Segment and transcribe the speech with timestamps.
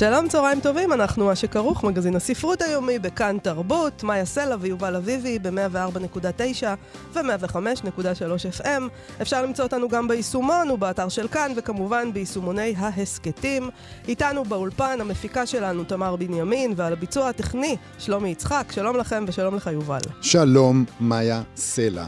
[0.00, 5.38] שלום, צהריים טובים, אנחנו מה שכרוך, מגזין הספרות היומי בכאן תרבות, מאיה סלע ויובל אביבי
[5.38, 6.64] ב-104.9
[7.12, 8.82] ו-105.3 FM.
[9.22, 13.70] אפשר למצוא אותנו גם ביישומון ובאתר של כאן, וכמובן ביישומוני ההסכתים.
[14.08, 18.72] איתנו באולפן המפיקה שלנו תמר בנימין, ועל הביצוע הטכני שלומי יצחק.
[18.72, 20.00] שלום לכם ושלום לך יובל.
[20.22, 22.06] שלום, מאיה סלע.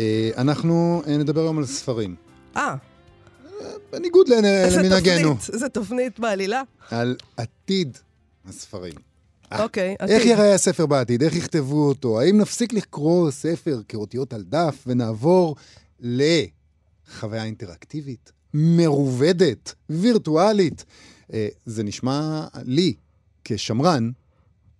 [0.00, 2.14] אה, אנחנו אה, נדבר היום על ספרים.
[2.56, 2.74] אה,
[3.92, 5.36] בניגוד למנהגנו.
[5.52, 6.62] איזה תפנית בעלילה.
[6.90, 7.98] על עתיד
[8.48, 8.92] הספרים.
[9.52, 10.26] אה, אוקיי, איך עתיד.
[10.26, 11.22] ייראה הספר בעתיד?
[11.22, 12.20] איך יכתבו אותו?
[12.20, 15.56] האם נפסיק לקרוא ספר כאותיות על דף ונעבור
[16.00, 20.84] לחוויה אינטראקטיבית, מרובדת, וירטואלית?
[21.32, 22.94] אה, זה נשמע לי,
[23.44, 24.10] כשמרן,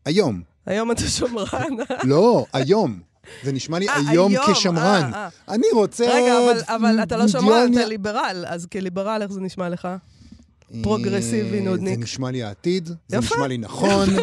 [0.04, 0.42] היום.
[0.66, 1.76] היום אתה שמרן.
[2.04, 3.00] לא, היום.
[3.44, 5.10] זה נשמע לי אה, היום כשמרן.
[5.14, 6.04] אה, אני רוצה...
[6.08, 9.88] רגע, אבל, אתה לא שמרן, אתה ליברל, אז כליברל, איך זה נשמע לך?
[10.82, 11.94] פרוגרסיבי, אה, נודניק.
[11.94, 13.18] זה נשמע לי העתיד, זה.
[13.18, 14.08] נשמע לי נכון,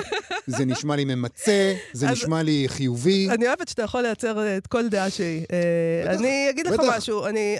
[0.48, 3.28] זה נשמע לי ממצה, זה נשמע לי חיובי.
[3.30, 5.46] אני אוהבת שאתה יכול לייצר אה, את כל דעה שהיא.
[6.06, 6.82] אה, אני אגיד לך.
[6.98, 7.58] משהו, אני,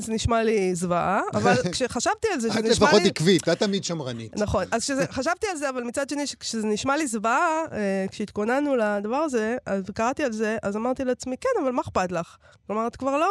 [0.00, 3.08] זה נשמע לי זוועה, אבל כשחשבתי על זה, את שזה נשמע לפחות לי...
[3.08, 4.36] עקבית, את תמיד שמרנית.
[4.36, 8.76] נכון, אז כשזה- חשבתי על זה, אבל מצד שני, כשזה נשמע לי זוועה, אה, כשהתכוננו
[8.76, 12.36] לדבר הזה, אז קראתי על זה, אז אמרתי לעצמי, כן, אבל מה אכפת לך?
[12.66, 13.26] כלומר, את כבר לא...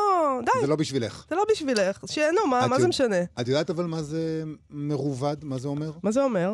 [0.45, 1.25] די, זה לא בשבילך.
[1.29, 3.15] זה לא בשבילך, שיהנו, מה, את זה משנה?
[3.41, 5.35] את יודעת אבל מה זה מרובד?
[5.41, 5.91] מה זה אומר?
[6.03, 6.53] מה זה אומר?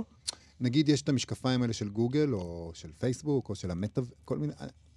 [0.60, 4.02] נגיד יש את המשקפיים האלה של גוגל, או של פייסבוק, או של המטא...
[4.26, 4.54] כל מיני...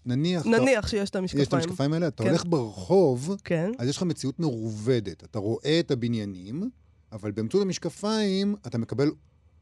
[0.06, 0.42] נניח...
[0.42, 1.62] אתה- נניח שיש את יש את המשקפיים.
[1.62, 2.28] המשקפיים האלה, אתה כן.
[2.28, 3.72] הולך ברחוב, כן.
[3.78, 5.24] אז יש לך מציאות מרובדת.
[5.24, 6.70] אתה רואה את הבניינים,
[7.12, 9.10] אבל באמצעות המשקפיים אתה מקבל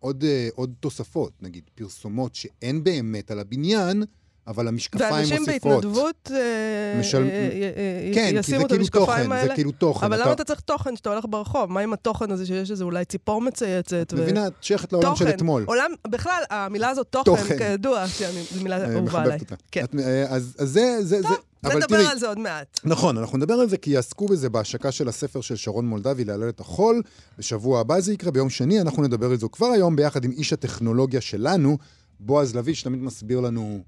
[0.00, 4.02] עוד, אה, עוד תוספות, נגיד פרסומות שאין באמת על הבניין,
[4.46, 5.72] אבל המשקפיים ואנשים מוסיפות.
[5.84, 9.48] בהתנדבות אה, משל- אה, אה, כן, ישימו את כאילו המשקפיים האלה.
[9.48, 10.06] זה כאילו תוכן.
[10.06, 11.72] אבל למה אתה צריך תוכן שאתה הולך ברחוב?
[11.72, 14.12] מה עם התוכן הזה שיש איזה אולי ציפור מצייצת?
[14.12, 14.46] מבינה?
[14.46, 15.28] את שייכת לעולם של.
[15.28, 15.64] אתמול.
[15.66, 17.58] עולם, בכלל, המילה הזאת תוכן.
[17.58, 18.04] כידוע,
[18.50, 19.38] זו מילה אה, אהובה עליי.
[19.70, 19.84] כן.
[20.28, 20.96] אז זה...
[21.00, 21.28] זה- זה-
[21.64, 22.80] אבל נדבר תראי, על זה עוד מעט.
[22.84, 26.48] נכון, אנחנו נדבר על זה כי יעסקו בזה בהשקה של הספר של שרון מולדבי, להלל
[26.48, 27.02] את החול.
[27.38, 30.52] בשבוע הבא זה יקרה, ביום שני אנחנו נדבר על זה כבר היום ביחד עם איש
[30.52, 31.78] הטכנולוגיה שלנו,
[32.20, 33.80] בועז לביא, שתמיד מסביר לנו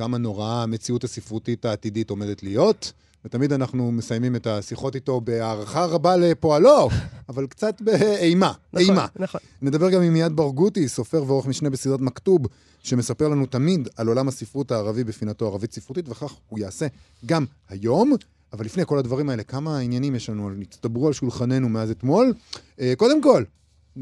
[0.00, 2.92] כמה נוראה המציאות הספרותית העתידית עומדת להיות.
[3.24, 6.88] ותמיד אנחנו מסיימים את השיחות איתו בהערכה רבה לפועלו,
[7.28, 9.06] אבל קצת באימה, נכון, אימה.
[9.16, 9.40] נכון.
[9.62, 12.40] נדבר גם עם מיעד ברגותי, סופר ועורך משנה בסדרת מכתוב,
[12.82, 16.86] שמספר לנו תמיד על עולם הספרות הערבי בפינתו ערבית ספרותית, וכך הוא יעשה
[17.26, 18.12] גם היום.
[18.52, 22.32] אבל לפני כל הדברים האלה, כמה עניינים יש לנו, נצטברו על שולחננו מאז אתמול.
[22.80, 23.44] אה, קודם כל,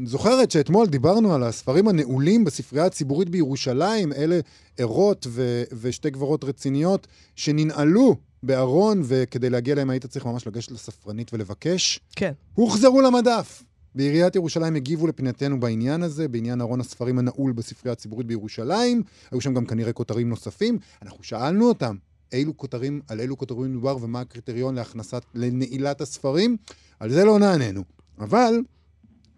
[0.05, 4.39] זוכרת שאתמול דיברנו על הספרים הנעולים בספרייה הציבורית בירושלים, אלה
[4.77, 11.33] ערות ו- ושתי גברות רציניות, שננעלו בארון, וכדי להגיע אליהם היית צריך ממש לגשת לספרנית
[11.33, 11.99] ולבקש.
[12.15, 12.31] כן.
[12.53, 13.63] הוחזרו למדף.
[13.95, 19.03] בעיריית ירושלים הגיבו לפינתנו בעניין הזה, בעניין ארון הספרים הנעול בספרייה הציבורית בירושלים.
[19.31, 20.77] היו שם גם כנראה כותרים נוספים.
[21.01, 21.95] אנחנו שאלנו אותם
[22.33, 26.57] אילו כותרים, על אילו כותרים מדובר ומה הקריטריון להכנסת, לנעילת הספרים.
[26.99, 27.83] על זה לא נעננו.
[28.19, 28.59] אבל,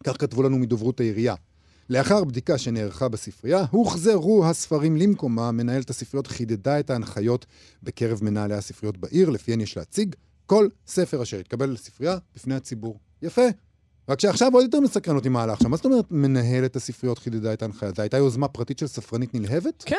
[0.03, 1.35] כך כתבו לנו מדוברות העירייה.
[1.89, 5.57] לאחר בדיקה שנערכה בספרייה, הוחזרו הספרים למקומם.
[5.57, 7.45] מנהלת הספריות חידדה את ההנחיות
[7.83, 12.99] בקרב מנהלי הספריות בעיר, לפיהן יש להציג כל ספר אשר יתקבל לספרייה בפני הציבור.
[13.21, 13.41] יפה.
[14.09, 15.71] רק שעכשיו עוד יותר מסקרן אותי מה הלך שם.
[15.71, 17.91] מה זאת אומרת מנהלת הספריות חידדה את ההנחיה?
[17.95, 19.83] זו הייתה יוזמה פרטית של ספרנית נלהבת?
[19.85, 19.95] כן.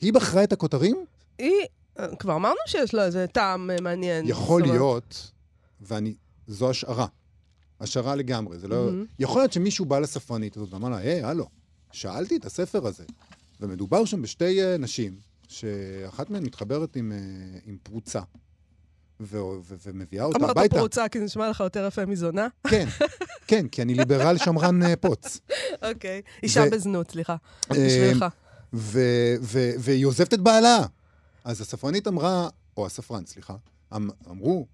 [0.00, 1.04] היא בחרה את הכותרים?
[1.38, 1.52] היא,
[2.18, 4.28] כבר אמרנו שיש לה איזה טעם אה, מעניין.
[4.28, 5.30] יכול להיות,
[5.80, 6.14] ואני,
[6.46, 7.06] זו השערה.
[7.80, 8.84] השערה לגמרי, זה לא...
[8.84, 9.04] מהמם.
[9.18, 11.46] יכול להיות שמישהו בא לספרנית הזאת ואמר לה, היי, הלו,
[11.92, 13.04] שאלתי את הספר הזה.
[13.60, 15.14] ומדובר שם בשתי אה, נשים,
[15.48, 17.18] שאחת מהן מתחברת עם, אה,
[17.66, 18.20] עם פרוצה,
[19.20, 20.76] ו- ו- ומביאה אותה אמרת הביתה.
[20.76, 22.48] פרוצה, כי זה נשמע לך יותר יפה מזונה?
[22.66, 22.88] כן,
[23.46, 25.40] כן, כי אני ליברל שמרן אה, פוץ.
[25.82, 26.22] אוקיי.
[26.42, 27.36] אישה ו- בזנות, סליחה.
[27.70, 28.24] בשבילך.
[28.72, 30.78] ו- ו- והיא עוזבת את בעלה.
[31.44, 33.54] אז הספרנית אמרה, או הספרן, סליחה,
[33.96, 34.66] אמ- אמרו,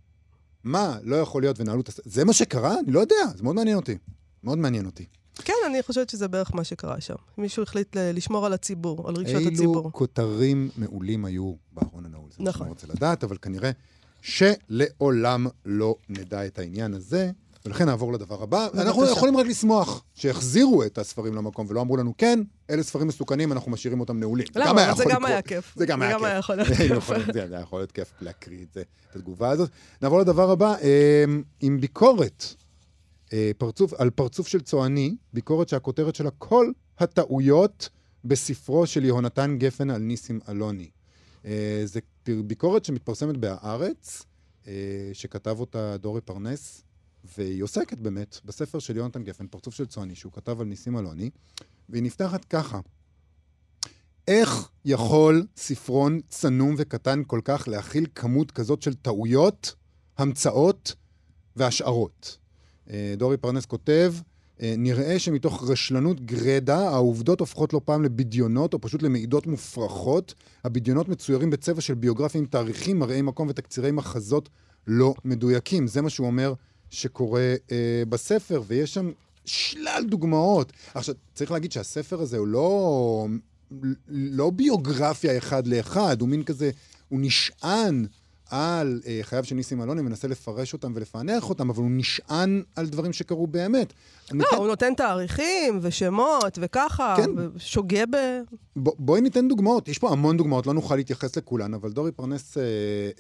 [0.65, 2.01] מה, לא יכול להיות ונעלו את הס...
[2.05, 2.75] זה מה שקרה?
[2.85, 3.97] אני לא יודע, זה מאוד מעניין אותי.
[4.45, 5.05] מאוד מעניין אותי.
[5.45, 7.15] כן, אני חושבת שזה בערך מה שקרה שם.
[7.39, 9.93] מישהו החליט ל- לשמור על הציבור, על רגשות אילו הציבור.
[9.93, 12.31] כותרים מעולים היו בארון הנעול.
[12.31, 12.61] זה מה נכון.
[12.61, 13.71] שאני רוצה לדעת, אבל כנראה
[14.23, 17.31] שלעולם לא נדע את העניין הזה.
[17.65, 18.67] ולכן נעבור לדבר הבא.
[18.67, 18.83] בבקשה.
[18.83, 22.41] אנחנו יכולים רק לשמוח שהחזירו את הספרים למקום, ולא אמרו לנו, כן,
[22.71, 24.47] אלה ספרים מסוכנים, אנחנו משאירים אותם נעולים.
[24.55, 24.95] גם למה?
[24.95, 25.43] זה גם היה.
[25.43, 25.73] כיף.
[25.77, 26.29] זה גם היה כיף.
[26.39, 27.11] יכול להיות כיף.
[27.33, 29.71] זה היה יכול להיות כיף להקריא את זה, את התגובה הזאת.
[30.03, 31.25] נעבור לדבר הבא, אה,
[31.61, 32.45] עם ביקורת
[33.33, 37.89] אה, פרצוף, על פרצוף של צועני, ביקורת שהכותרת שלה כל הטעויות
[38.25, 40.91] בספרו של יהונתן גפן על ניסים אלוני.
[41.45, 42.01] אה, זו
[42.45, 44.23] ביקורת שמתפרסמת בהארץ,
[45.13, 46.83] שכתב אותה דורי פרנס,
[47.25, 51.31] והיא עוסקת באמת בספר של יונתן גפן, פרצוף של צועני, שהוא כתב על ניסים אלוני,
[51.89, 52.81] והיא נפתחת ככה:
[54.29, 59.75] איך יכול ספרון צנום וקטן כל כך להכיל כמות כזאת של טעויות,
[60.19, 60.95] המצאות
[61.57, 62.37] והשערות?
[62.91, 64.15] אה, דורי פרנס כותב,
[64.63, 70.35] אה, נראה שמתוך רשלנות גרידא, העובדות הופכות לא פעם לבדיונות או פשוט למעידות מופרכות.
[70.65, 74.49] הבדיונות מצוירים בצבע של ביוגרפיה עם תאריכים, מראי מקום ותקצירי מחזות
[74.87, 75.87] לא מדויקים.
[75.87, 76.55] זה מה שהוא אומר
[76.91, 79.11] שקורה אה, בספר, ויש שם
[79.45, 80.73] שלל דוגמאות.
[80.95, 83.27] עכשיו, צריך להגיד שהספר הזה הוא לא,
[84.09, 86.71] לא ביוגרפיה אחד לאחד, הוא מין כזה,
[87.09, 88.07] הוא נשען
[88.51, 92.89] על אה, חייו של ניסים אלוני, מנסה לפרש אותם ולפענח אותם, אבל הוא נשען על
[92.89, 93.93] דברים שקרו באמת.
[94.33, 97.31] לא, אתן- הוא נותן תאריכים ושמות וככה, כן.
[97.55, 98.17] ושוגה ב...
[98.83, 102.59] ב- בואי ניתן דוגמאות, יש פה המון דוגמאות, לא נוכל להתייחס לכולן, אבל דורי פרנס
[102.59, 102.63] אה,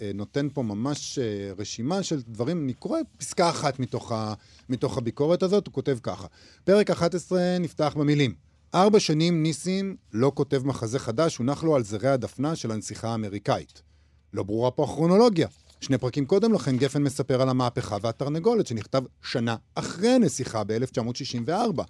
[0.03, 1.25] אה, נותן פה ממש אה,
[1.59, 4.35] רשימה של דברים, אני קורא פסקה אחת מתוך, ה,
[4.69, 6.27] מתוך הביקורת הזאת, הוא כותב ככה:
[6.65, 8.35] פרק 11 נפתח במילים:
[8.75, 13.83] ארבע שנים ניסים לא כותב מחזה חדש, הונח לו על זרי הדפנה של הנסיכה האמריקאית.
[14.33, 15.49] לא ברורה פה הכרונולוגיה.
[15.81, 21.83] שני פרקים קודם לכן גפן מספר על המהפכה והתרנגולת שנכתב שנה אחרי הנסיכה ב-1964.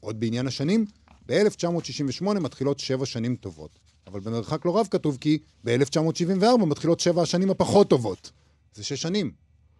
[0.00, 0.86] עוד בעניין השנים,
[1.28, 3.78] ב-1968 מתחילות שבע שנים טובות.
[4.06, 8.30] אבל במרחק לא רב כתוב כי ב-1974 מתחילות שבע השנים הפחות טובות.
[8.74, 9.30] זה שש שנים.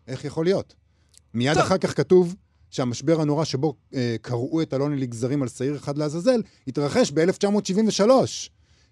[0.08, 0.74] איך יכול להיות?
[1.34, 1.62] מיד טוב.
[1.62, 2.34] אחר כך כתוב
[2.70, 8.10] שהמשבר הנורא שבו אה, קרעו את אלוני לגזרים על שעיר אחד לעזאזל, התרחש ב-1973.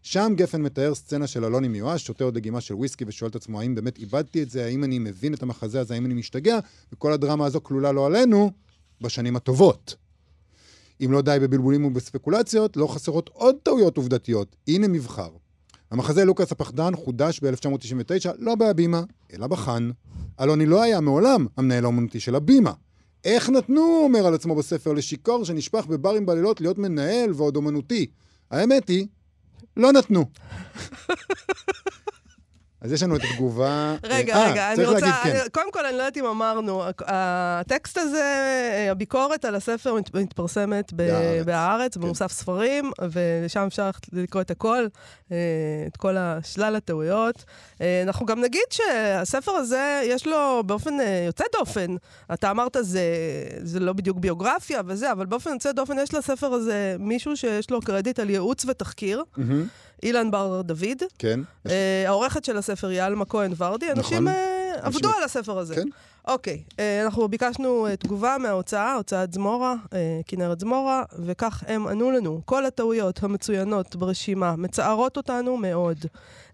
[0.03, 3.61] שם גפן מתאר סצנה של אלוני מיואש, שותה עוד דגימה של וויסקי ושואל את עצמו
[3.61, 6.59] האם באמת איבדתי את זה, האם אני מבין את המחזה הזה, האם אני משתגע,
[6.93, 8.51] וכל הדרמה הזו כלולה לא עלינו
[9.01, 9.95] בשנים הטובות.
[11.05, 14.57] אם לא די בבלבולים ובספקולציות, לא חסרות עוד טעויות עובדתיות.
[14.69, 15.29] הנה מבחר.
[15.91, 19.91] המחזה לוקאס הפחדן חודש ב-1999, לא בהבימה, אלא בחאן.
[20.41, 22.73] אלוני לא היה מעולם המנהל האומנותי של הבימה.
[23.25, 28.07] איך נתנו, אומר על עצמו בספר, לשיכור שנשפך בברים בלילות להיות מנהל ועוד אומנותי?
[28.51, 29.07] האמת היא,
[29.77, 30.25] לא נתנו.
[32.83, 33.95] אז יש לנו את התגובה...
[34.05, 35.13] רגע, אה, רגע, אני רוצה...
[35.25, 35.39] כן.
[35.53, 38.23] קודם כל, אני לא יודעת אם אמרנו, הטקסט הזה,
[38.75, 41.95] אה, הביקורת על הספר מת- מתפרסמת ב- בהארץ.
[41.95, 42.01] כן.
[42.01, 44.87] במוסף ספרים, ושם אפשר לקרוא את הכל,
[45.33, 45.37] אה,
[45.87, 47.45] את כל השלל הטעויות.
[47.81, 50.95] אה, אנחנו גם נגיד שהספר הזה, יש לו באופן
[51.27, 51.95] יוצא דופן,
[52.33, 53.03] אתה אמרת, זה,
[53.63, 57.81] זה לא בדיוק ביוגרפיה וזה, אבל באופן יוצא דופן יש לספר הזה מישהו שיש לו
[57.81, 59.67] קרדיט על ייעוץ ותחקיר, מהמם,
[60.03, 61.03] אילן בר דוד.
[61.19, 61.41] כן.
[61.67, 63.93] אה, העורכת של הספר היא עלמה כהן ורדי.
[63.93, 64.29] אנשים נכון.
[64.29, 65.75] אה, עבדו אנשים- על הספר הזה.
[65.75, 65.89] כן.
[66.29, 72.11] אוקיי, אה, אנחנו ביקשנו אה, תגובה מההוצאה, הוצאת זמורה, אה, כנרת זמורה, וכך הם ענו
[72.11, 72.41] לנו.
[72.45, 75.99] כל הטעויות המצוינות ברשימה מצערות אותנו מאוד.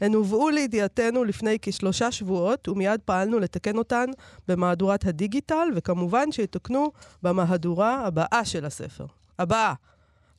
[0.00, 4.06] הן הובאו לידיעתנו לפני כשלושה שבועות, ומיד פעלנו לתקן אותן
[4.48, 6.90] במהדורת הדיגיטל, וכמובן שיתוקנו
[7.22, 9.06] במהדורה הבאה של הספר.
[9.38, 9.74] הבאה,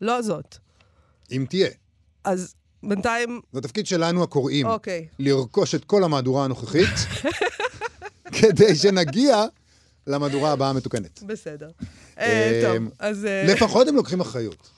[0.02, 0.58] לא זאת.
[1.32, 1.70] אם תהיה.
[2.24, 4.66] אז בינתיים, זה התפקיד שלנו הקוראים.
[4.66, 5.08] אוקיי.
[5.20, 6.90] לרכוש את כל המהדורה הנוכחית,
[8.42, 9.44] כדי שנגיע
[10.08, 11.24] למהדורה הבאה המתוקנת.
[11.24, 11.70] בסדר.
[12.20, 13.26] אה, אה, טוב, אז...
[13.26, 14.70] אה, לפחות הם לוקחים אחריות.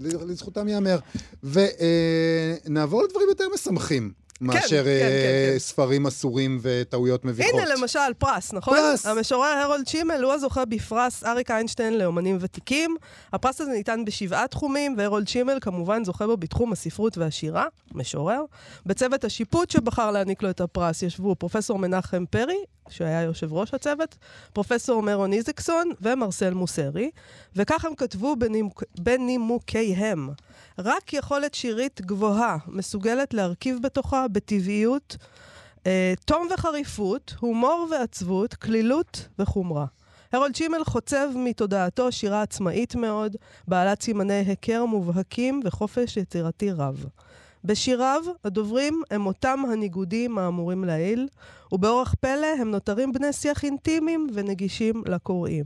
[0.00, 0.98] לזכותם ייאמר.
[1.42, 4.12] ונעבור לדברים יותר משמחים.
[4.40, 5.58] מאשר כן, אה, כן, כן.
[5.58, 7.54] ספרים אסורים וטעויות מביכות.
[7.54, 8.78] הנה למשל פרס, נכון?
[8.78, 9.06] פרס.
[9.06, 12.96] המשורר הרולד שימל הוא הזוכה בפרס אריק איינשטיין לאומנים ותיקים.
[13.32, 18.42] הפרס הזה ניתן בשבעה תחומים, והרולד שימל כמובן זוכה בו בתחום הספרות והשירה, משורר.
[18.86, 24.16] בצוות השיפוט שבחר להעניק לו את הפרס ישבו פרופסור מנחם פרי, שהיה יושב ראש הצוות,
[24.52, 27.10] פרופסור מרון איזקסון ומרסל מוסרי,
[27.56, 30.28] וכך הם כתבו בנימוק, בנימוקיהם.
[30.78, 35.16] רק יכולת שירית גבוהה מסוגלת להרכיב בתוכה בטבעיות
[35.86, 39.86] אה, תום וחריפות, הומור ועצבות, כלילות וחומרה.
[40.32, 43.36] הרולד שימל חוצב מתודעתו שירה עצמאית מאוד,
[43.68, 47.06] בעלת סימני היכר מובהקים וחופש יצירתי רב.
[47.66, 51.28] בשיריו, הדוברים הם אותם הניגודים האמורים לעיל,
[51.72, 55.64] ובאורח פלא הם נותרים בני שיח אינטימיים ונגישים לקוראים.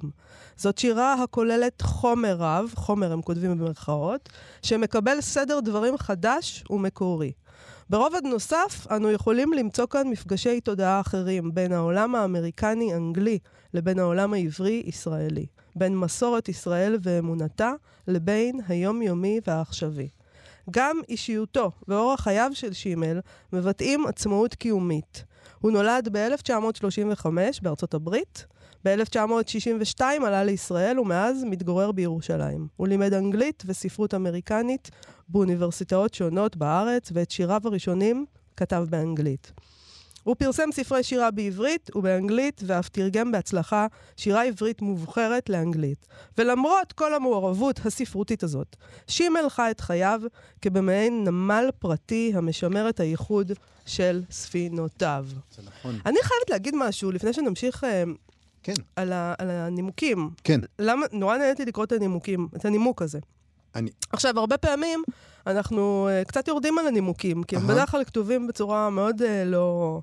[0.57, 4.29] זאת שירה הכוללת חומר רב, חומר הם כותבים במרכאות,
[4.63, 7.33] שמקבל סדר דברים חדש ומקורי.
[7.91, 13.39] ברובד נוסף, אנו יכולים למצוא כאן מפגשי תודעה אחרים בין העולם האמריקני-אנגלי
[13.75, 17.73] לבין העולם העברי-ישראלי, בין מסורת ישראל ואמונתה
[18.09, 20.09] לבין היומיומי והעכשווי.
[20.71, 23.21] גם אישיותו ואורח חייו של שימל
[23.53, 25.25] מבטאים עצמאות קיומית.
[25.59, 27.27] הוא נולד ב-1935
[27.63, 28.47] בארצות הברית,
[28.85, 32.69] ב-1962 עלה לישראל ומאז מתגורר בירושלים.
[32.77, 34.91] הוא לימד אנגלית וספרות אמריקנית
[35.29, 39.53] באוניברסיטאות שונות בארץ, ואת שיריו הראשונים כתב באנגלית.
[40.23, 43.87] הוא פרסם ספרי שירה בעברית ובאנגלית, ואף תרגם בהצלחה
[44.17, 46.07] שירה עברית מובחרת לאנגלית.
[46.39, 50.21] ולמרות כל המעורבות הספרותית הזאת, שימל חי את חייו
[50.63, 53.53] כבמעין נמל פרטי המשמר את הייחוד
[53.87, 55.27] של ספינותיו.
[55.57, 55.99] זה נכון.
[56.07, 58.05] אני חייבת להגיד משהו לפני שנמשיך אה,
[58.63, 60.31] כן, על, ה, על הנימוקים.
[60.45, 60.61] כן.
[60.79, 63.19] למה, נורא נהניתי לקרוא את הנימוקים, את הנימוק הזה.
[63.75, 63.91] אני...
[64.13, 65.03] עכשיו, הרבה פעמים
[65.47, 67.71] אנחנו uh, קצת יורדים על הנימוקים, כי הם אהה.
[67.71, 70.01] בדרך כלל כתובים בצורה מאוד uh, לא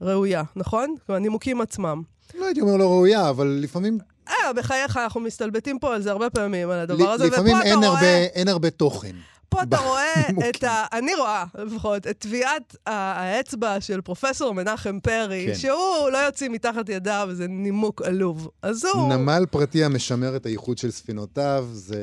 [0.00, 0.94] ראויה, נכון?
[1.08, 2.02] הנימוקים עצמם.
[2.34, 3.98] לא הייתי אומר לא ראויה, אבל לפעמים...
[4.28, 7.74] אה, בחייך, אנחנו מסתלבטים פה על זה הרבה פעמים, על הדבר הזה, לפעמים ופה אתה
[7.76, 7.88] רואה...
[7.88, 9.16] הרבה, אין הרבה תוכן.
[9.48, 10.22] פה אתה רואה.
[10.50, 10.84] את ה...
[10.92, 15.54] אני רואה, לפחות, את טביעת האצבע של פרופסור מנחם פרי, כן.
[15.54, 18.48] שהוא לא יוציא מתחת ידיו, זה נימוק עלוב.
[18.62, 19.14] אז הוא...
[19.14, 21.98] נמל פרטי המשמר את הייחוד של ספינותיו, זה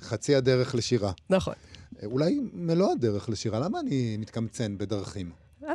[0.00, 1.12] חצי הדרך לשירה.
[1.30, 1.54] נכון.
[2.04, 5.30] אולי מלוא הדרך לשירה, למה אני מתקמצן בדרכים?
[5.58, 5.72] אתה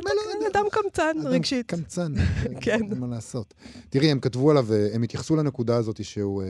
[0.52, 1.66] אדם קמצן, אדם רגשית.
[1.66, 2.12] קמצן,
[2.60, 2.80] כן.
[2.90, 3.54] אין מה לעשות.
[3.90, 6.48] תראי, הם כתבו עליו, אה, הם התייחסו לנקודה הזאת שהוא, אה,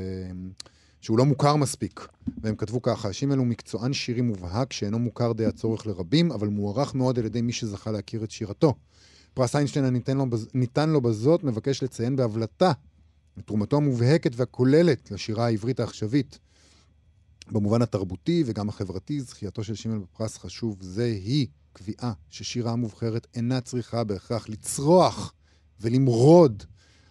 [1.02, 2.08] שהוא לא מוכר מספיק.
[2.42, 6.94] והם כתבו ככה, שימל הוא מקצוען שירי מובהק שאינו מוכר די הצורך לרבים, אבל מוערך
[6.94, 8.74] מאוד על ידי מי שזכה להכיר את שירתו.
[9.34, 12.72] פרס איינשטיין הניתן לו, ניתן לו בזאת מבקש לציין בהבלטה
[13.38, 16.38] את תרומתו המובהקת והכוללת לשירה העברית העכשווית.
[17.50, 23.60] במובן התרבותי וגם החברתי, זכייתו של שימל בפרס חשוב זה היא קביעה ששירה המובחרת אינה
[23.60, 25.34] צריכה בהכרח לצרוח
[25.80, 26.62] ולמרוד,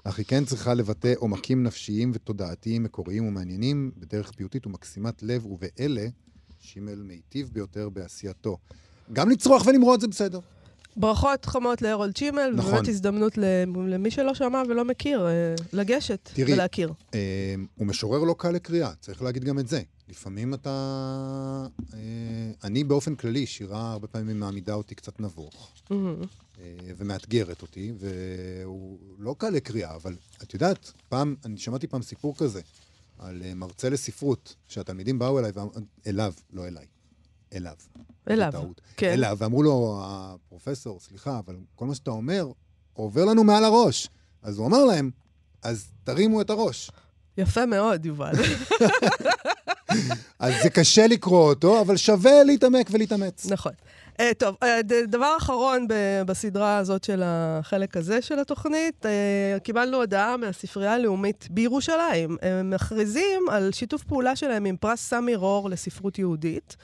[0.04, 6.08] אך היא כן צריכה לבטא עומקים נפשיים ותודעתיים מקוריים ומעניינים בדרך פיוטית ומקסימת לב, ובאלה
[6.60, 8.58] שימל מיטיב ביותר בעשייתו.
[9.14, 10.40] גם לצרוח ולמרוד זה בסדר.
[10.96, 12.70] ברכות חמות להרולד שימל, נכון.
[12.72, 13.38] ובאמת הזדמנות
[13.88, 15.32] למי שלא שמע ולא מכיר, אה,
[15.74, 16.94] לגשת תראי, ולהכיר.
[17.14, 19.82] אה, הוא משורר לא קל לקריאה, צריך להגיד גם את זה.
[20.10, 21.68] לפעמים אתה...
[21.94, 22.00] אה,
[22.64, 25.72] אני באופן כללי, שירה הרבה פעמים מעמידה אותי קצת נבוך.
[25.90, 26.22] מהמם.
[26.60, 26.66] אה,
[26.98, 32.62] ומאתגרת אותי, והוא לא קל לקריאה, אבל את יודעת, פעם, אני שמעתי פעם סיפור כזה,
[33.20, 35.52] על אה, מרצה לספרות, שהתלמידים באו אליי,
[36.08, 36.86] אליו, לא אליי,
[37.56, 37.74] אליו.
[38.30, 38.82] אליו, בטעות.
[38.98, 39.12] כן.
[39.12, 42.48] אליו, ואמרו לו, הפרופסור, סליחה, אבל כל מה שאתה אומר
[42.94, 44.10] עובר לנו מעל הראש.
[44.44, 45.12] אז הוא אמר להם,
[45.64, 46.92] אז תרימו את הראש.
[47.38, 48.34] יפה מאוד, יובל.
[50.40, 53.46] אז זה קשה לקרוא אותו, אבל שווה להתעמק ולהתאמץ.
[53.52, 53.72] נכון.
[54.12, 54.68] Uh, טוב, uh,
[55.08, 61.48] דבר אחרון ב- בסדרה הזאת של החלק הזה של התוכנית, uh, קיבלנו הודעה מהספרייה הלאומית
[61.52, 62.38] בירושלים.
[62.42, 66.76] הם מכריזים על שיתוף פעולה שלהם עם פרס סמי רור לספרות יהודית.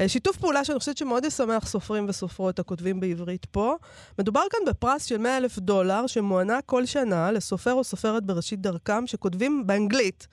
[0.00, 3.74] Uh, שיתוף פעולה שאני חושבת שמאוד ישמח סופרים וסופרות הכותבים בעברית פה.
[4.18, 9.06] מדובר כאן בפרס של 100 אלף דולר שמוענק כל שנה לסופר או סופרת בראשית דרכם
[9.06, 10.26] שכותבים באנגלית.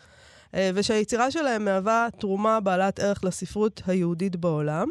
[0.56, 4.88] אה, ושהיצירה שלהם מהווה תרומה בעלת ערך לספרות היהודית בעולם.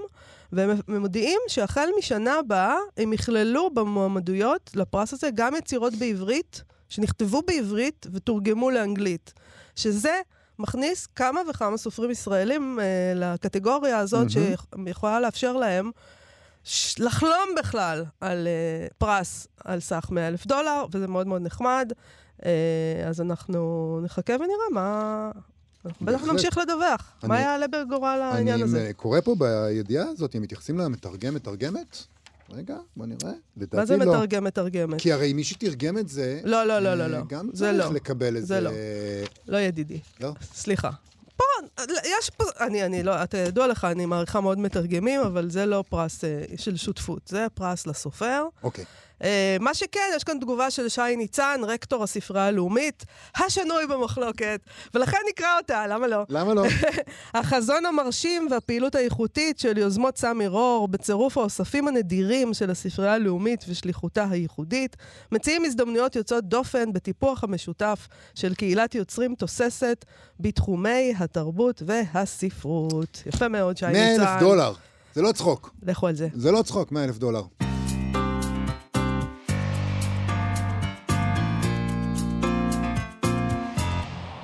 [0.53, 8.07] והם מודיעים שהחל משנה הבאה הם יכללו במועמדויות לפרס הזה גם יצירות בעברית, שנכתבו בעברית
[8.13, 9.33] ותורגמו לאנגלית.
[9.77, 10.21] שזה
[10.59, 14.55] מכניס כמה וכמה סופרים ישראלים אה, לקטגוריה הזאת, מהמם.
[14.87, 15.91] שיכולה לאפשר להם
[16.99, 21.93] לחלום בכלל על אה, פרס על סך 100 אלף דולר, וזה מאוד מאוד נחמד.
[22.47, 22.51] אה,
[23.09, 23.61] אז אנחנו
[24.03, 25.31] נחכה ונראה מה...
[26.01, 26.25] בטח.
[26.25, 27.13] נמשיך לדווח.
[27.23, 28.87] מה אני- יעלה בגורל העניין אני הזה?
[28.87, 31.97] אה, קורא פה בידיעה הזאת, הם מתייחסים למתרגם מתרגמת?
[32.53, 33.19] רגע, בוא נראה.
[33.23, 34.05] מה לדעתי זה לא.
[34.05, 35.01] מתרגם מתרגמת?
[35.01, 37.19] כי הרי מי שתרגם את זה, לא, לא, לא, לא, אה, לא.
[37.29, 37.95] גם זה צריך לא.
[37.95, 38.61] לקבל זה איזה...
[38.61, 38.71] לא.
[39.49, 40.01] לא ידידי.
[40.21, 40.33] לא?
[40.55, 40.91] סליחה.
[41.37, 41.45] פה,
[42.05, 45.85] יש פה, אני, אני לא, אתה ידוע לך, אני מעריכה מאוד מתרגמים, אבל זה לא
[45.89, 48.45] פרס אה, של שותפות, זה פרס לסופר.
[48.63, 48.85] אוקיי.
[49.61, 53.05] מה שכן, יש כאן תגובה של שי ניצן, רקטור הספרייה הלאומית,
[53.37, 54.61] השנוי במחלוקת,
[54.95, 56.25] ולכן נקרא אותה, למה לא?
[56.29, 56.65] למה לא?
[57.35, 64.27] החזון המרשים והפעילות האיכותית של יוזמות סמי רור, בצירוף האוספים הנדירים של הספרייה הלאומית ושליחותה
[64.31, 64.97] הייחודית,
[65.33, 70.05] מציעים הזדמנויות יוצאות דופן בטיפוח המשותף של קהילת יוצרים תוססת
[70.41, 73.23] בתחומי התרבות והספרות.
[73.27, 74.23] יפה מאוד, שי 100 ניצן.
[74.23, 74.73] אלף דולר.
[75.15, 75.75] זה לא צחוק.
[75.83, 76.29] לכו על זה.
[76.35, 77.43] זה לא צחוק, 100 אלף דולר.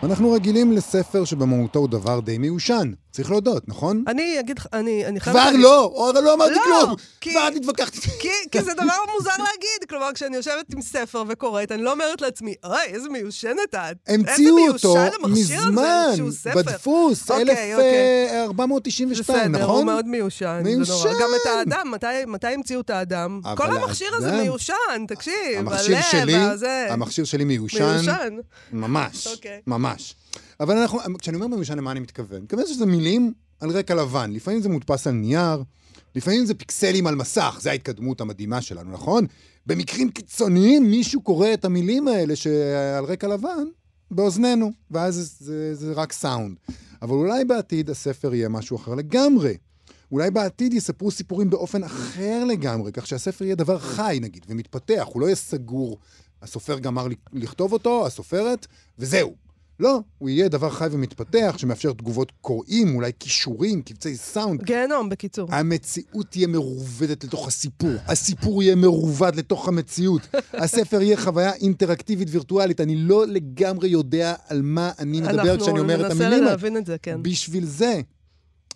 [0.03, 2.93] אנחנו רגילים לספר שבמהותו הוא דבר די מיושן.
[3.11, 4.05] צריך להודות, נכון?
[4.07, 5.41] אני אגיד לך, אני, אני חייבת...
[5.41, 6.11] כבר לא!
[6.15, 6.95] הרי לא אמרתי לא, כלום!
[7.21, 8.29] כבר את התווכחת איתי.
[8.51, 9.89] כי, זה דבר מוזר להגיד.
[9.89, 13.97] כלומר, כשאני יושבת עם ספר וקוראת, אני לא אומרת לעצמי, אוי, איזה מיושנת את.
[14.09, 14.95] המציאו אותו
[15.29, 16.15] מזמן.
[16.55, 18.45] בדפוס, אוקיי, אוקיי.
[18.45, 19.77] 1492, בסדר, נכון?
[19.77, 20.61] הוא מאוד מיושן.
[20.65, 20.93] זה מיושן.
[20.93, 21.21] נורא.
[21.21, 21.93] גם את האדם,
[22.27, 23.41] מתי, המציאו את האדם?
[23.45, 24.75] אבל כל המכשיר הזה מיושן,
[25.09, 25.35] תקשיב.
[25.59, 26.63] המכשיר הלב.
[26.89, 28.37] המכשיר שלי מיושן, מיושן.
[28.73, 29.61] ממש, אוקיי.
[29.91, 30.15] ממש.
[30.61, 32.37] אבל אנחנו, כשאני אומר מיושן, למה אני מתכוון?
[32.37, 34.31] אני מתכוון שזה מילים על רקע לבן.
[34.33, 35.63] לפעמים זה מודפס על נייר,
[36.15, 39.27] לפעמים זה פיקסלים על מסך, זה ההתקדמות המדהימה שלנו, נכון?
[39.67, 43.65] במקרים קיצוניים מישהו קורא את המילים האלה שעל רקע לבן
[44.11, 46.57] באוזנינו, ואז זה, זה, זה רק סאונד.
[47.03, 49.57] אבל אולי בעתיד הספר יהיה משהו אחר לגמרי.
[50.13, 55.21] אולי בעתיד יספרו סיפורים באופן אחר לגמרי, כך שהספר יהיה דבר חי, נגיד, ומתפתח, הוא
[55.21, 55.99] לא יהיה סגור.
[56.43, 58.67] הסופר גמר לכתוב אותו, הסופרת,
[58.99, 59.48] וזהו.
[59.81, 64.63] לא, הוא יהיה דבר חי ומתפתח, שמאפשר תגובות קוראים, אולי כישורים, קבצי סאונד.
[64.63, 65.49] גיהנום, בקיצור.
[65.55, 67.93] המציאות תהיה מרובדת לתוך הסיפור.
[68.07, 70.29] הסיפור יהיה מרובד לתוך המציאות.
[70.53, 72.81] הספר יהיה חוויה אינטראקטיבית וירטואלית.
[72.81, 76.51] אני לא לגמרי יודע על מה אני מדבר כשאני אומר את אנחנו המילים ננסה האלה.
[76.51, 77.23] להבין את זה, כן.
[77.23, 78.01] בשביל זה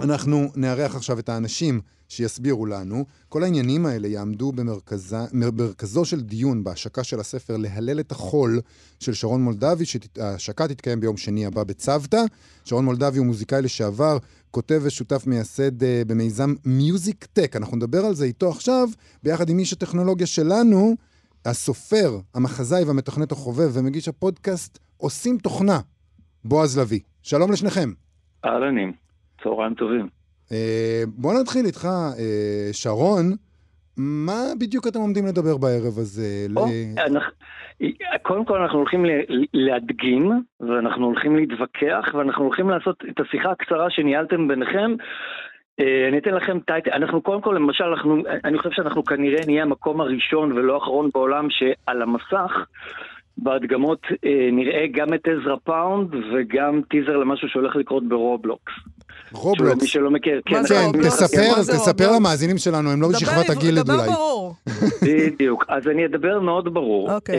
[0.01, 1.81] אנחנו נארח עכשיו את האנשים
[2.13, 3.05] שיסבירו לנו.
[3.29, 8.61] כל העניינים האלה יעמדו במרכזה, במרכזו של דיון בהשקה של הספר להלל את החול
[9.01, 12.23] של שרון מולדבי, שההשקה תתקיים ביום שני הבא בצוותא.
[12.65, 14.19] שרון מולדבי הוא מוזיקאי לשעבר,
[14.51, 17.57] כותב ושותף מייסד uh, במיזם מיוזיק טק.
[17.57, 18.89] אנחנו נדבר על זה איתו עכשיו,
[19.23, 20.95] ביחד עם איש הטכנולוגיה שלנו,
[21.45, 25.81] הסופר, המחזאי והמתכנת החובב ומגיש הפודקאסט עושים תוכנה,
[26.45, 27.01] בועז לביא.
[27.23, 27.93] שלום לשניכם.
[28.45, 28.93] אהלנים,
[29.43, 30.22] צהריים טובים.
[30.53, 31.85] אה, בוא נתחיל איתך,
[32.19, 33.25] אה, שרון.
[33.97, 36.47] מה בדיוק אתם עומדים לדבר בערב הזה?
[36.57, 37.33] או, ל- אנחנו-
[38.23, 39.05] קודם כל אנחנו הולכים
[39.55, 40.31] להדגים,
[40.61, 44.95] ואנחנו הולכים להתווכח, ואנחנו הולכים לעשות את השיחה הקצרה שניהלתם ביניכם.
[45.81, 49.63] אה, אני אתן לכם טייטל, אנחנו קודם כל, למשל, אנחנו, אני חושב שאנחנו כנראה נהיה
[49.63, 52.53] המקום הראשון ולא האחרון בעולם שעל המסך,
[53.39, 58.73] בהדגמות, אה, נראה גם את עזרא פאונד וגם טיזר למשהו שהולך לקרות ברובלוקס.
[59.35, 59.85] מי רובלוקס.
[59.85, 60.93] שלא מכיר, כן, כן?
[61.03, 62.13] תספר, תספר?
[62.17, 64.07] למאזינים שלנו, הם לא דבר בשכבת הגיל דבר אולי.
[64.07, 64.55] ברור.
[65.07, 67.15] בדיוק, אז אני אדבר מאוד ברור.
[67.15, 67.37] אוקיי.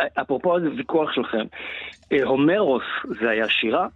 [0.00, 1.44] אה, אפרופו הוויכוח שלכם,
[2.12, 2.82] אה, הומרוס
[3.20, 3.86] זה היה שירה,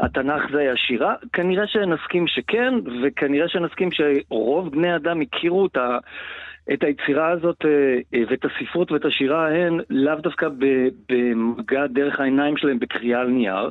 [0.00, 5.98] התנ"ך זה היה שירה, כנראה שנסכים שכן, וכנראה שנסכים שרוב בני אדם הכירו את ה...
[6.72, 7.56] את היצירה הזאת
[8.14, 10.48] אה, ואת הספרות ואת השירה ההן לאו דווקא
[11.08, 13.70] במגע דרך העיניים שלהם בקריאה על נייר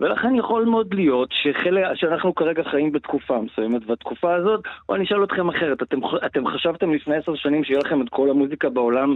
[0.00, 5.24] ולכן יכול מאוד להיות שחלק, שאנחנו כרגע חיים בתקופה מסוימת והתקופה הזאת, או אני אשאל
[5.24, 9.14] אתכם אחרת, אתם, אתם חשבתם לפני עשר שנים שיהיה לכם את כל המוזיקה בעולם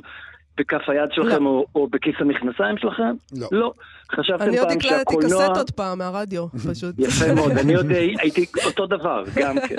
[0.59, 1.49] בכף היד שלכם לא.
[1.49, 3.12] או, או בכיס המכנסיים שלכם?
[3.40, 3.49] לא.
[3.53, 3.73] לא.
[4.12, 5.49] חשבתם אני עוד פעם הקלטתי שהקולנוע...
[5.53, 6.95] קסטות פעם מהרדיו, פשוט.
[6.99, 7.87] יפה מאוד, אני עוד
[8.21, 9.77] הייתי אותו דבר, גם כן.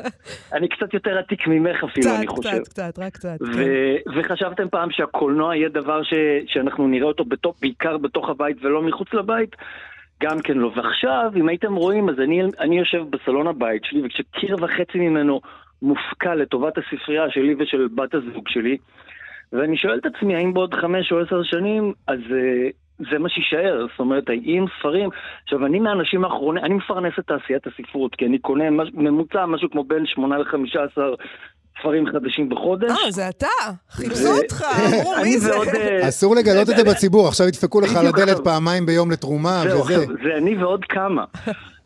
[0.53, 2.49] אני קצת יותר עתיק ממך אפילו, קצת, אני חושב.
[2.49, 3.37] קצת, קצת, רק קצת.
[3.39, 3.45] כן.
[3.55, 6.13] ו- וחשבתם פעם שהקולנוע יהיה דבר ש-
[6.53, 9.55] שאנחנו נראה אותו בתוך, בעיקר בתוך הבית ולא מחוץ לבית?
[10.23, 10.71] גם כן לא.
[10.75, 15.41] ועכשיו, אם הייתם רואים, אז אני, אני יושב בסלון הבית שלי, וכשקיר וחצי ממנו
[15.81, 18.77] מופקע לטובת הספרייה שלי ושל בת הזוג שלי,
[19.53, 22.71] ואני שואל את עצמי, האם בעוד חמש או עשר שנים, אז uh,
[23.11, 23.85] זה מה שיישאר?
[23.91, 25.09] זאת אומרת, האם ספרים...
[25.43, 29.69] עכשיו, אני מהאנשים האחרונים, אני מפרנס את תעשיית הספרות, כי אני קונה מש, ממוצע, משהו
[29.69, 30.97] כמו בין 8 ל-15
[31.83, 32.91] ספרים חדשים בחודש.
[32.91, 33.47] אה, זה אתה?
[33.89, 34.63] חיפשו אותך,
[35.01, 35.51] אמרו מי זה?
[35.53, 38.43] אה, אסור לגלות את זה בציבור, עכשיו ידפקו לך על הדלת.
[38.43, 40.05] פעמיים ביום לתרומה, וזה.
[40.05, 41.23] זה אני ועוד כמה.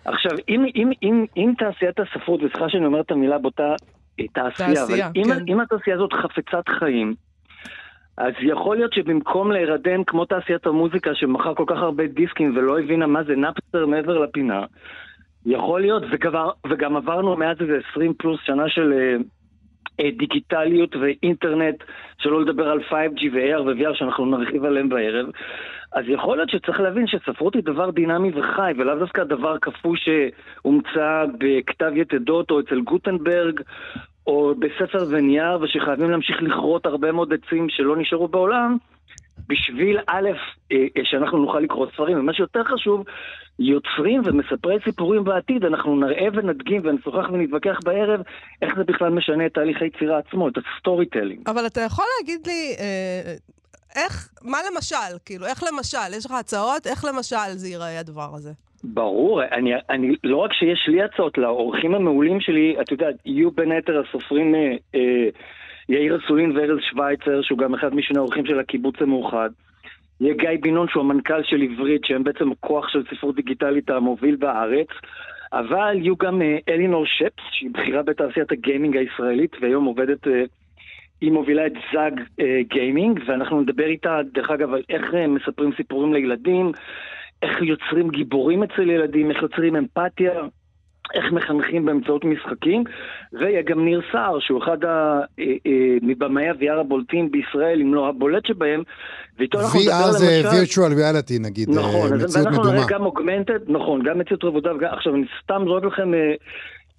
[0.06, 3.76] עכשיו, אם, אם, אם, אם תעשיית הספרות, וסליחה שאני אומר את המילה באותה
[4.20, 5.44] אה, תעשייה, תעשייה, אבל אם, כן.
[5.48, 7.14] אם התעשייה הזאת חפצת חיים,
[8.18, 13.08] אז יכול להיות שבמקום להירדם כמו תעשיית המוזיקה שמכר כל כך הרבה דיסקים ולא הבינה
[13.08, 14.66] מה זה נאפסטר מעבר לפינה,
[15.46, 19.16] יכול להיות, וכבר, וגם עברנו מאז איזה 20 פלוס שנה של אה, אה,
[20.02, 21.84] דיגיטליות ואינטרנט,
[22.18, 25.26] שלא לדבר על 5G ו-AR ו-VR שאנחנו נרחיב עליהם בערב,
[25.94, 31.26] אז יכול להיות שצריך להבין שספרות היא דבר דינמי וחי, ולאו דווקא דבר קפוא שהומצא
[31.38, 33.62] בכתב יתדות או אצל גוטנברג,
[34.28, 38.78] או בספר ונייר, ושחייבים להמשיך לכרות הרבה מאוד עצים שלא נשארו בעולם,
[39.50, 40.30] בשביל א',
[40.72, 43.06] אה, אה, שאנחנו נוכל לקרוא ספרים, ומה שיותר חשוב,
[43.60, 48.22] יוצרים ומספרי סיפורים בעתיד, אנחנו נראה ונדגים ונשוחח ונתווכח בערב,
[48.62, 51.50] איך זה בכלל משנה את תהליך היצירה עצמו, את ה storytelling.
[51.50, 53.34] אבל אתה יכול להגיד לי, אה,
[53.96, 55.18] איך, מה למשל?
[55.26, 56.18] כאילו, איך למשל?
[56.18, 56.88] יש לך הצעות?
[56.88, 58.52] איך למשל זה ייראה הדבר הזה?
[58.84, 63.72] ברור, אני, אני, לא רק שיש לי הצעות, לאורחים המעולים שלי, את יודעת, יהיו בין
[63.72, 65.30] היתר הסופרים אה, אה,
[65.90, 69.50] יאיר אסולין וארז שווייצר, שהוא גם אחד משני האורחים של הקיבוץ המאוחד.
[70.22, 74.88] יהיה גיא בן-נון שהוא המנכ"ל של עברית, שהם בעצם כוח של ספרות דיגיטלית המוביל בארץ.
[75.54, 80.44] אבל יהיו גם אה, אלינור שפס, שהיא בכירה בתעשיית הגיימינג הישראלית, והיום עובדת, אה,
[81.22, 85.72] היא מובילה את זאג אה, גיימינג, ואנחנו נדבר איתה, דרך אגב, על איך אה, מספרים
[85.78, 86.72] סיפורים לילדים,
[87.42, 90.34] איך יוצרים גיבורים אצל ילדים, איך יוצרים אמפתיה,
[91.14, 92.84] איך מחנכים באמצעות משחקים,
[93.34, 94.90] ויהיה גם ניר סער, שהוא אחד ה-
[95.40, 98.84] אה, אה, מבמאי ה-VR הבולטים בישראל, אם לא הבולט שבהם,
[99.40, 100.50] ואיתו אנחנו נדבר VR זה למשל...
[100.82, 102.76] virtual reality נגיד, אה, נכון, אז מציאות ואנחנו מדומה.
[102.76, 106.12] נראה גם אוגמנטד, נכון, גם מציאות רבודה, וגם, עכשיו אני סתם זורק לכם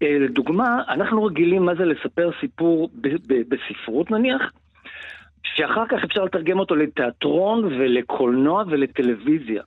[0.01, 4.42] לדוגמה, אנחנו רגילים מה זה לספר סיפור ב- ב- בספרות נניח,
[5.57, 9.62] שאחר כך אפשר לתרגם אותו לתיאטרון ולקולנוע ולטלוויזיה.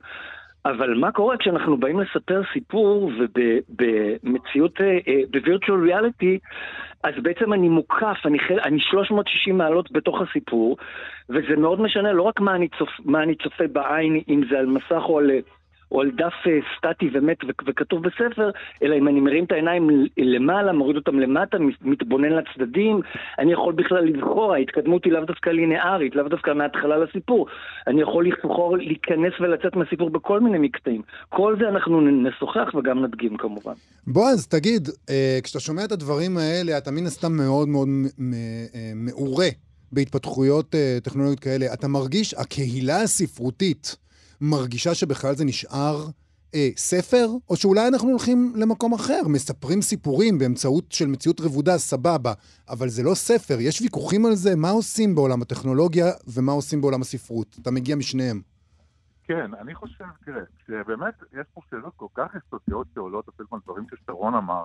[0.65, 4.97] אבל מה קורה כשאנחנו באים לספר סיפור ובמציאות, אה,
[5.31, 6.39] ב-virtual reality,
[7.03, 10.77] אז בעצם אני מוקף, אני, חל, אני 360 מעלות בתוך הסיפור,
[11.29, 14.65] וזה מאוד משנה לא רק מה אני, צופ, מה אני צופה בעין, אם זה על
[14.65, 15.31] מסך או על,
[15.91, 18.49] או על דף אה, סטטי ומת וכתוב בספר,
[18.83, 23.01] אלא אם אני מרים את העיניים למעלה, מוריד אותם למטה, מת- מתבונן לצדדים,
[23.39, 27.47] אני יכול בכלל לבחור, ההתקדמות היא לאו דווקא לינארית, לאו דווקא מההתחלה לסיפור.
[27.87, 31.01] אני יכול לבחור להיכנס ולצאת מהסיפור בכל מיני מקטעים.
[31.29, 33.73] כל זה אנחנו נשוחח וגם נדגים כמובן.
[34.07, 37.87] בועז, תגיד, אה, כשאתה שומע את הדברים האלה, אתה מן הסתם מאוד מאוד
[38.33, 39.47] אה, מעורה
[39.91, 41.65] בהתפתחויות טכנולוגיות כאלה.
[41.73, 43.95] אתה מרגיש, הקהילה הספרותית
[44.41, 46.07] מרגישה שבכלל זה נשאר
[46.55, 52.33] אה, ספר, או שאולי אנחנו הולכים למקום אחר, מספרים סיפורים באמצעות של מציאות רבודה, סבבה,
[52.69, 53.57] אבל זה לא ספר.
[53.59, 54.55] יש ויכוחים על זה?
[54.55, 57.57] מה עושים בעולם הטכנולוגיה ומה עושים בעולם הספרות?
[57.61, 58.41] אתה מגיע משניהם.
[59.23, 64.35] כן, אני חושב, תראה, שבאמת יש פה שאלות כל כך יסודיות שעולות אפילו מהדברים ששרון
[64.35, 64.63] אמר.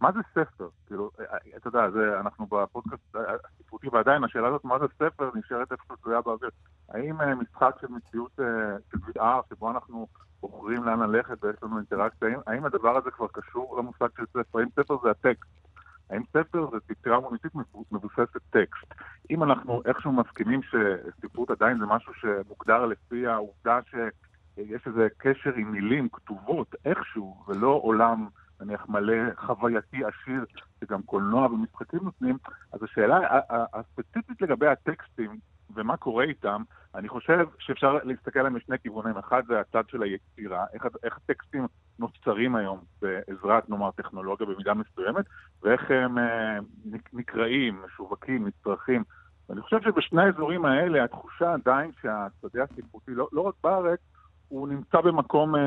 [0.00, 0.68] מה זה ספר?
[0.86, 3.20] כאילו, אה, אה, אתה יודע, זה, אנחנו בפודקאסט אה,
[3.60, 6.50] הספרותי, ועדיין השאלה הזאת, מה זה ספר, נשארת איפשהו תלויה באוויר.
[6.88, 8.32] האם משחק של מציאות,
[8.90, 10.06] של VR, שבו אנחנו
[10.40, 14.58] בוחרים לאן ללכת ויש לנו אינטראקציה, האם, האם הדבר הזה כבר קשור למושג של ספר?
[14.58, 15.50] האם ספר זה הטקסט?
[16.10, 17.52] האם ספר זה יצירה מוניטית
[17.92, 18.94] מבוססת טקסט?
[19.30, 25.72] אם אנחנו איכשהו מסכימים שספרות עדיין זה משהו שמוגדר לפי העובדה שיש איזה קשר עם
[25.72, 28.28] מילים כתובות איכשהו, ולא עולם
[28.60, 30.44] נניח מלא חווייתי עשיר
[30.80, 32.36] שגם קולנוע ומשחקים נותנים,
[32.72, 33.18] אז השאלה
[33.72, 35.38] הספציפית לגבי הטקסטים
[35.74, 36.62] ומה קורה איתם,
[36.94, 39.16] אני חושב שאפשר להסתכל עליהם משני כיוונים.
[39.16, 41.66] אחד זה הצד של היצירה, איך, איך הטקסטים
[41.98, 45.24] נוצרים היום בעזרת, נאמר, טכנולוגיה במידה מסוימת,
[45.62, 49.04] ואיך הם אה, נק- נקראים, משווקים, נצרכים.
[49.48, 54.00] ואני חושב שבשני האזורים האלה התחושה עדיין שהשדה הספרותי, לא, לא רק בארץ,
[54.48, 55.60] הוא נמצא במקום אה,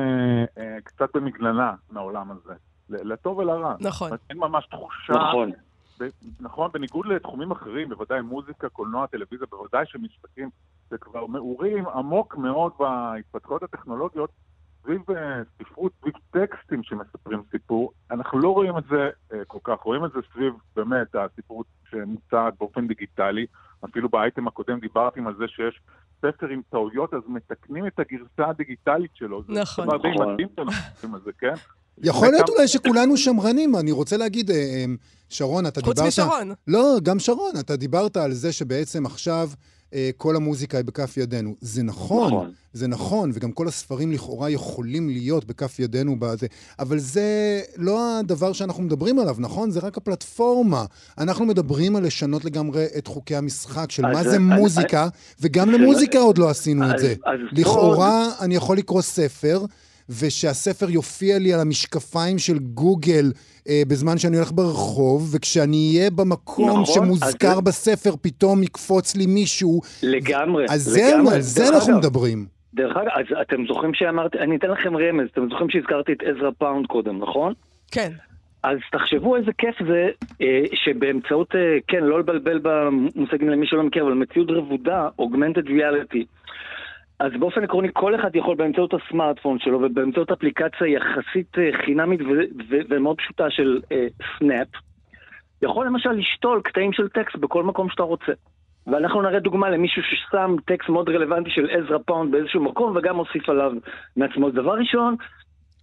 [0.58, 2.54] אה, קצת במגננה מהעולם הזה,
[2.88, 3.74] לטוב ולרע.
[3.80, 4.10] נכון.
[4.30, 5.12] אין ממש תחושה...
[5.12, 5.52] נכון.
[6.00, 6.08] ב-
[6.40, 10.50] נכון, בניגוד לתחומים אחרים, בוודאי מוזיקה, קולנוע, טלוויזיה, בוודאי שמשחקים,
[10.90, 14.30] זה כבר מעורים עמוק מאוד בהתפתחויות הטכנולוגיות,
[14.82, 17.92] סביב אה, ספרות, סביב טקסטים שמספרים סיפור.
[18.10, 22.54] אנחנו לא רואים את זה אה, כל כך, רואים את זה סביב באמת הספרות שמוצעת
[22.58, 23.46] באופן דיגיטלי.
[23.84, 25.80] אפילו באייטם הקודם דיברתם על זה שיש
[26.18, 29.42] ספר עם טעויות, אז מתקנים את הגרסה הדיגיטלית שלו.
[29.42, 29.86] זה נכון.
[29.86, 30.32] דבר די נכון.
[30.32, 31.54] מדהים שאנחנו עושים את זה, כן?
[32.02, 34.84] יכול להיות אולי שכולנו שמרנים, אני רוצה להגיד, אה, אה,
[35.28, 36.08] שרון, אתה חוץ דיברת...
[36.08, 36.52] משרון.
[36.68, 39.50] לא, גם שרון, אתה דיברת על זה שבעצם עכשיו
[39.94, 41.54] אה, כל המוזיקה היא בכף ידינו.
[41.60, 42.50] זה נכון, נכון.
[42.72, 46.46] זה נכון, וגם כל הספרים לכאורה יכולים להיות בכף ידינו בזה,
[46.78, 47.22] אבל זה
[47.76, 49.70] לא הדבר שאנחנו מדברים עליו, נכון?
[49.70, 50.84] זה רק הפלטפורמה.
[51.18, 55.08] אנחנו מדברים על לשנות לגמרי את חוקי המשחק של מה זה- מוזיקה,
[55.40, 57.14] וגם למוזיקה עוד לא עשינו את זה.
[57.52, 59.64] לכאורה אני יכול לקרוא ספר,
[60.08, 63.32] ושהספר יופיע לי על המשקפיים של גוגל
[63.68, 69.26] אה, בזמן שאני הולך ברחוב, וכשאני אהיה במקום נכון, שמוזכר אז- בספר, פתאום יקפוץ לי
[69.26, 69.80] מישהו.
[70.02, 70.64] לגמרי.
[70.70, 71.34] אז זה, לגמרי.
[71.34, 72.46] על זה אנחנו אגב, מדברים.
[72.74, 76.50] דרך אגב, אז אתם זוכרים שאמרתי, אני אתן לכם רמז, אתם זוכרים שהזכרתי את עזרא
[76.58, 77.52] פאונד קודם, נכון?
[77.90, 78.12] כן.
[78.64, 80.08] אז תחשבו איזה כיף זה
[80.40, 80.46] אה,
[80.84, 86.24] שבאמצעות, אה, כן, לא לבלבל במושגים למי שלא מכיר, אבל מציאות רבודה, augmented reality.
[87.22, 92.20] אז באופן עקרוני כל אחד יכול באמצעות הסמארטפון שלו ובאמצעות אפליקציה יחסית אה, חינמית
[92.90, 94.06] ומאוד פשוטה של אה,
[94.38, 94.68] סנאפ,
[95.62, 98.32] יכול למשל לשתול קטעים של טקסט בכל מקום שאתה רוצה.
[98.86, 103.48] ואנחנו נראה דוגמה למישהו ששם טקסט מאוד רלוונטי של עזרא פאונד באיזשהו מקום וגם מוסיף
[103.48, 103.72] עליו
[104.16, 104.50] מעצמו.
[104.50, 105.16] דבר ראשון,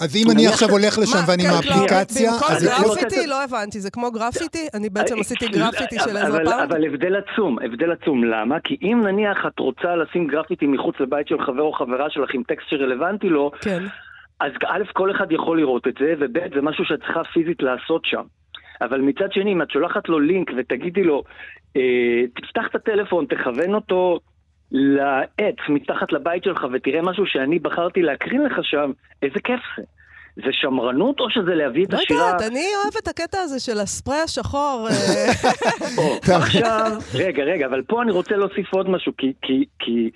[0.02, 3.28] אז אם אני עכשיו הולך לשם ואני עם כן, האפליקציה, לא, במקום אז לא- גרפיטי,
[3.28, 4.68] לא הבנתי, זה כמו גרפיטי?
[4.74, 6.72] אני בעצם אה, עשיתי גרפיטי של אבל- עזרא פאונד?
[6.72, 8.24] אבל הבדל עצום, הבדל עצום.
[8.24, 8.60] למה?
[8.60, 12.44] כי אם נניח את רוצה לשים גרפיטי מחוץ לבית של חבר או חברה שלך עם
[12.44, 13.84] טקסט שרלוונטי לו, כן.
[14.40, 18.02] אז א', כל אחד יכול לראות את זה, וב', זה משהו שאת צריכה פיזית לעשות
[18.06, 18.24] שם.
[18.82, 21.24] אבל מצד שני, אם את שולחת לו לינק ותגידי לו,
[21.78, 21.82] אה,
[22.36, 24.20] תפתח את הטלפון, תכוון אותו
[24.72, 29.84] לעץ מתחת לבית שלך ותראה משהו שאני בחרתי להקרין לך שם, איזה כיף זה.
[30.36, 32.26] זה שמרנות או שזה להביא את לא השירה...
[32.26, 34.88] יודעת, אני אוהבת את הקטע הזה של הספרי השחור.
[34.90, 40.10] אה, עכשיו, רגע, רגע, אבל פה אני רוצה להוסיף עוד משהו, כי, כי, כי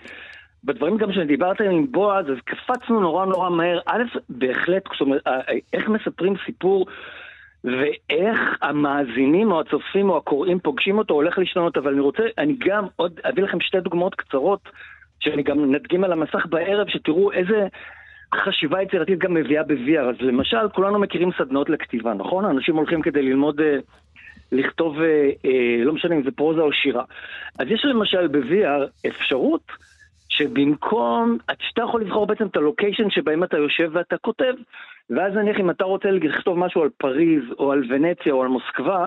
[0.63, 3.79] בדברים גם שדיברת עם בועז, אז קפצנו נורא נורא מהר.
[3.85, 5.39] א', בהחלט, זאת אומרת, אה,
[5.73, 6.85] איך מספרים סיפור
[7.63, 12.85] ואיך המאזינים או הצופים או הקוראים פוגשים אותו הולך להשתנות, אבל אני רוצה, אני גם
[12.95, 14.69] עוד אביא לכם שתי דוגמאות קצרות,
[15.19, 17.67] שאני גם נדגים על המסך בערב, שתראו איזה...
[18.35, 20.09] חשיבה יצירתית גם מביאה ב-VR.
[20.09, 22.45] אז למשל, כולנו מכירים סדנאות לכתיבה, נכון?
[22.45, 23.77] אנשים הולכים כדי ללמוד, אה,
[24.51, 27.03] לכתוב, אה, אה, לא משנה אם זה פרוזה או שירה.
[27.59, 29.71] אז יש למשל ב-VR אפשרות
[30.29, 34.53] שבמקום, שאתה יכול לבחור בעצם את הלוקיישן שבהם אתה יושב ואתה כותב,
[35.09, 39.05] ואז נניח אם אתה רוצה לכתוב משהו על פריז, או על ונציה, או על מוסקבה,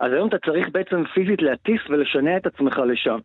[0.00, 3.18] אז היום אתה צריך בעצם פיזית להטיס ולשנע את עצמך לשם.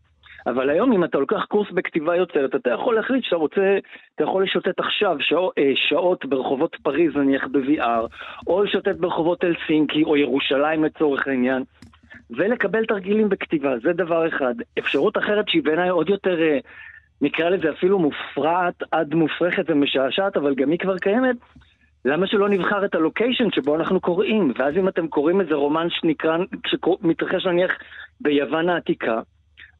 [0.47, 3.77] אבל היום אם אתה לוקח קורס בכתיבה יוצרת, אתה יכול להחליט שאתה רוצה,
[4.15, 8.07] אתה יכול לשוטט עכשיו שעות, אה, שעות ברחובות פריז נניח ב-VR,
[8.47, 11.63] או לשוטט ברחובות אלסינקי או ירושלים לצורך העניין,
[12.29, 14.53] ולקבל תרגילים בכתיבה, זה דבר אחד.
[14.79, 16.59] אפשרות אחרת שהיא בעיניי עוד יותר, אה,
[17.21, 21.35] נקרא לזה אפילו מופרעת עד מופרכת ומשעשעת, אבל גם היא כבר קיימת,
[22.05, 24.53] למה שלא נבחר את הלוקיישן שבו אנחנו קוראים?
[24.57, 26.37] ואז אם אתם קוראים איזה רומן שנקרא,
[26.67, 27.71] שמתרחש נניח
[28.21, 29.21] ביוון העתיקה,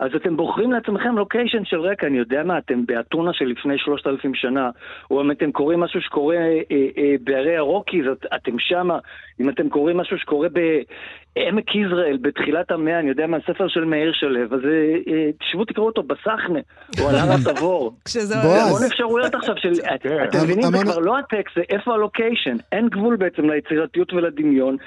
[0.04, 4.08] אז אתם בוחרים לעצמכם לוקיישן של רקע, אני יודע מה, אתם באתונה של לפני שלושת
[4.08, 4.70] אלפים שנה,
[5.12, 8.98] או אם אתם קוראים משהו שקורה אה, אה, בהרי הרוקיז, את, אתם שמה,
[9.42, 14.12] אם אתם קוראים משהו שקורה בעמק יזרעאל, בתחילת המאה, אני יודע מה, הספר של מאיר
[14.14, 16.60] שלו, אז אה, אה, תשבו תקראו אותו בסחנה,
[17.02, 17.94] או על הר התבור.
[18.06, 18.36] כשזה...
[18.36, 18.68] בועז.
[18.68, 20.24] המון אפשרויות עכשיו של, כן.
[20.30, 24.78] אתם מבינים, זה כבר לא הטקסט, זה איפה הלוקיישן, אין גבול בעצם ליצירתיות ולדמיון.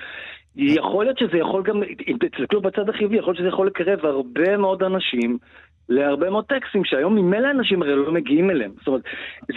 [0.56, 4.56] יכול להיות שזה יכול גם, אם תסתכלו בצד החיובי, יכול להיות שזה יכול לקרב הרבה
[4.56, 5.38] מאוד אנשים
[5.88, 8.72] להרבה מאוד טקסטים שהיום ממילא אנשים הרי לא מגיעים אליהם.
[8.78, 9.02] זאת אומרת,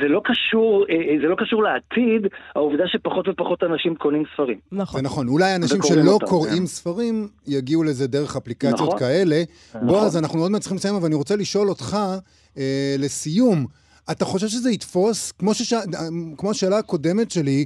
[0.02, 4.58] זה לא קשור, אה, אה, זה לא קשור לעתיד, העובדה שפחות ופחות אנשים קונים ספרים.
[4.72, 5.02] נכון.
[5.02, 6.66] זה נכון, אולי אנשים שלא אותם, קוראים כן.
[6.66, 9.00] ספרים יגיעו לזה דרך אפליקציות נכון.
[9.00, 9.44] כאלה.
[9.82, 10.24] בועז, נכון.
[10.24, 11.98] אנחנו עוד מעט צריכים לסיים, אבל אני רוצה לשאול אותך,
[12.58, 13.66] אה, לסיום,
[14.12, 15.74] אתה חושב שזה יתפוס, כמו, שש...
[16.38, 17.66] כמו השאלה הקודמת שלי,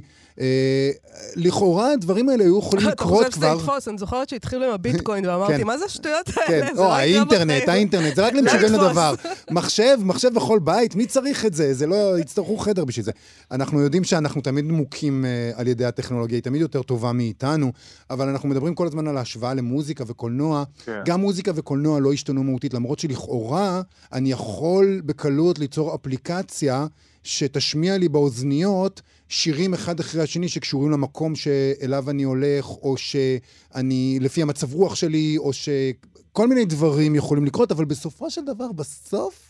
[1.36, 3.56] לכאורה הדברים האלה היו יכולים אתה לקרות חושב שזה כבר...
[3.58, 3.88] יתפוס?
[3.88, 5.66] אני זוכרת שהתחילו עם הביטקוין ואמרתי, כן.
[5.66, 6.74] מה זה השטויות כן, האלה?
[6.74, 8.72] זה או, האינטרנט, בחיים." האינטרנט, זה רק למשוגעים.
[8.72, 9.14] לדבר.
[9.50, 11.74] מחשב, מחשב בכל בית, מי צריך את זה?
[11.74, 13.12] זה לא, יצטרכו חדר בשביל זה.
[13.50, 17.72] אנחנו יודעים שאנחנו תמיד מוכים אה, על ידי הטכנולוגיה, היא תמיד יותר טובה מאיתנו,
[18.10, 20.64] אבל אנחנו מדברים כל הזמן על ההשוואה למוזיקה וקולנוע.
[20.84, 21.00] כן.
[21.04, 26.86] גם מוזיקה וקולנוע לא השתנו מהותית, למרות שלכאורה אני יכול בקלות ליצור אפליקציה
[27.24, 34.42] שתשמיע לי באוזניות שירים אחד אחרי השני שקשורים למקום שאליו אני הולך, או שאני, לפי
[34.42, 39.43] המצב רוח שלי, או שכל מיני דברים יכולים לקרות, אבל בסופו של דבר, בסוף,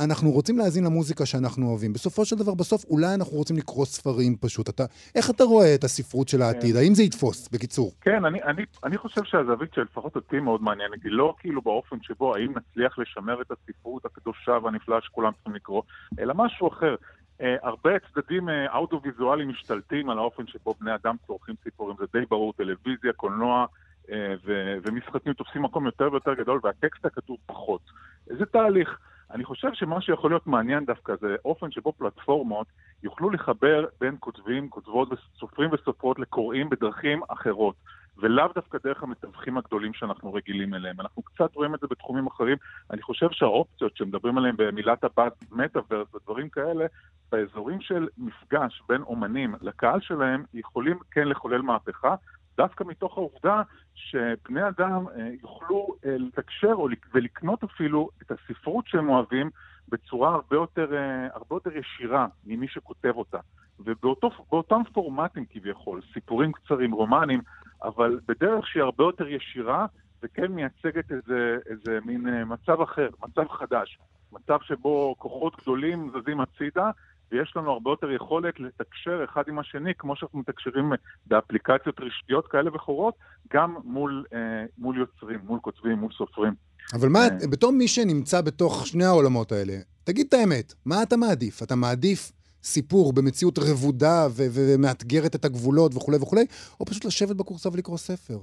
[0.00, 1.92] אנחנו רוצים להאזין למוזיקה שאנחנו אוהבים.
[1.92, 4.68] בסופו של דבר, בסוף, אולי אנחנו רוצים לקרוא ספרים פשוט.
[4.68, 6.76] אתה, איך אתה רואה את הספרות של העתיד?
[6.76, 7.92] האם זה יתפוס, בקיצור?
[8.00, 12.34] כן, אני, אני, אני חושב שהזווית שלפחות אותי מאוד מעניינת, היא לא כאילו באופן שבו
[12.34, 15.82] האם נצליח לשמר את הספרות הקדושה והנפלאה שכולם צריכים לקרוא,
[16.18, 16.94] אלא משהו אחר.
[17.40, 22.26] אה, הרבה צדדים אה, אודיו-ויזואליים משתלטים על האופן שבו בני אדם צורכים סיפורים, זה די
[22.30, 23.66] ברור, טלוויזיה, קולנוע
[24.10, 27.80] אה, ו- ומשחקים תופסים מקום יותר ויותר גדול והטקסט הכתוב פחות.
[28.26, 28.98] זה תהליך.
[29.32, 32.66] אני חושב שמה שיכול להיות מעניין דווקא זה אופן שבו פלטפורמות
[33.02, 37.74] יוכלו לחבר בין כותבים, כותבות, סופרים וסופרות לקוראים בדרכים אחרות.
[38.18, 41.00] ולאו דווקא דרך המתווכים הגדולים שאנחנו רגילים אליהם.
[41.00, 42.56] אנחנו קצת רואים את זה בתחומים אחרים.
[42.90, 46.86] אני חושב שהאופציות שמדברים עליהן במילת הבת, מטאוורס ודברים כאלה,
[47.32, 52.14] באזורים של מפגש בין אומנים לקהל שלהם, יכולים כן לחולל מהפכה,
[52.56, 53.62] דווקא מתוך העובדה
[53.94, 56.76] שבני אדם אה, יוכלו אה, לתקשר
[57.14, 59.50] ולקנות אפילו את הספרות שהם אוהבים
[59.88, 63.38] בצורה הרבה יותר, אה, הרבה יותר ישירה ממי שכותב אותה.
[63.80, 67.40] ובאותם פורמטים כביכול, סיפורים קצרים, רומנים,
[67.82, 69.86] אבל בדרך שהיא הרבה יותר ישירה,
[70.22, 73.98] וכן מייצגת איזה, איזה מין מצב אחר, מצב חדש.
[74.32, 76.90] מצב שבו כוחות גדולים זזים הצידה,
[77.32, 80.92] ויש לנו הרבה יותר יכולת לתקשר אחד עם השני, כמו שאנחנו מתקשרים
[81.26, 83.14] באפליקציות רשתיות כאלה ואחרות,
[83.52, 84.38] גם מול, אה,
[84.78, 86.54] מול יוצרים, מול כותבים, מול סופרים.
[86.94, 87.50] אבל מה, כן.
[87.50, 89.72] בתור מי שנמצא בתוך שני העולמות האלה,
[90.04, 91.62] תגיד את האמת, מה אתה מעדיף?
[91.62, 96.44] אתה מעדיף סיפור במציאות רבודה ומאתגרת את הגבולות וכולי וכולי,
[96.80, 98.38] או פשוט לשבת בקורסה ולקרוא ספר?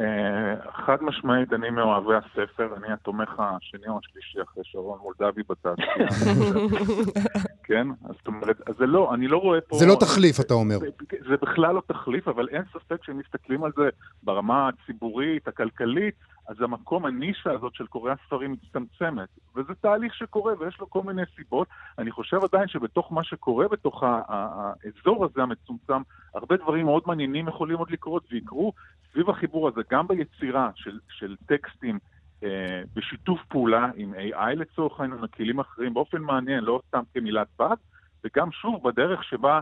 [0.00, 6.08] אה, חד משמעית, אני מאוהבי הספר, אני התומך השני או השלישי אחרי שרון מולדבי בתעשייה.
[7.68, 7.86] כן?
[7.90, 9.76] אז זאת אומרת, אז זה לא, אני לא רואה פה...
[9.76, 10.78] זה לא תחליף, אתה אומר.
[10.78, 10.86] זה,
[11.28, 13.88] זה בכלל לא תחליף, אבל אין ספק שהם מסתכלים על זה
[14.22, 16.14] ברמה הציבורית, הכלכלית,
[16.50, 19.28] אז המקום, הנישה הזאת של קוראי הספרים מצטמצמת.
[19.56, 21.68] וזה תהליך שקורה ויש לו כל מיני סיבות.
[21.98, 26.02] אני חושב עדיין שבתוך מה שקורה, בתוך האזור הזה המצומצם,
[26.34, 28.72] הרבה דברים מאוד מעניינים יכולים עוד לקרות ויקרו
[29.12, 31.98] סביב החיבור הזה, גם ביצירה של, של טקסטים.
[32.44, 37.76] אה, בשיתוף פעולה עם AI לצורך העניין, וכלים אחרים, באופן מעניין, לא סתם כמילת בד,
[38.24, 39.60] וגם שוב בדרך שבה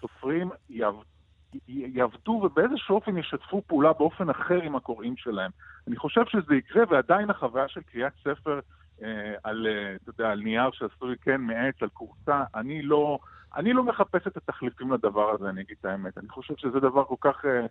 [0.00, 1.19] סופרים יעבדו
[2.42, 5.50] ובאיזשהו אופן ישתפו פעולה באופן אחר עם הקוראים שלהם.
[5.88, 8.60] אני חושב שזה יקרה, ועדיין החוויה של קריאת ספר
[9.02, 13.18] אה, על, אה, אתה יודע, על נייר שעשוי כן מעץ, על כורסה, אני לא,
[13.56, 16.18] אני לא מחפש את התחליפים לדבר הזה, אני אגיד את האמת.
[16.18, 17.44] אני חושב שזה דבר כל כך...
[17.44, 17.66] אה,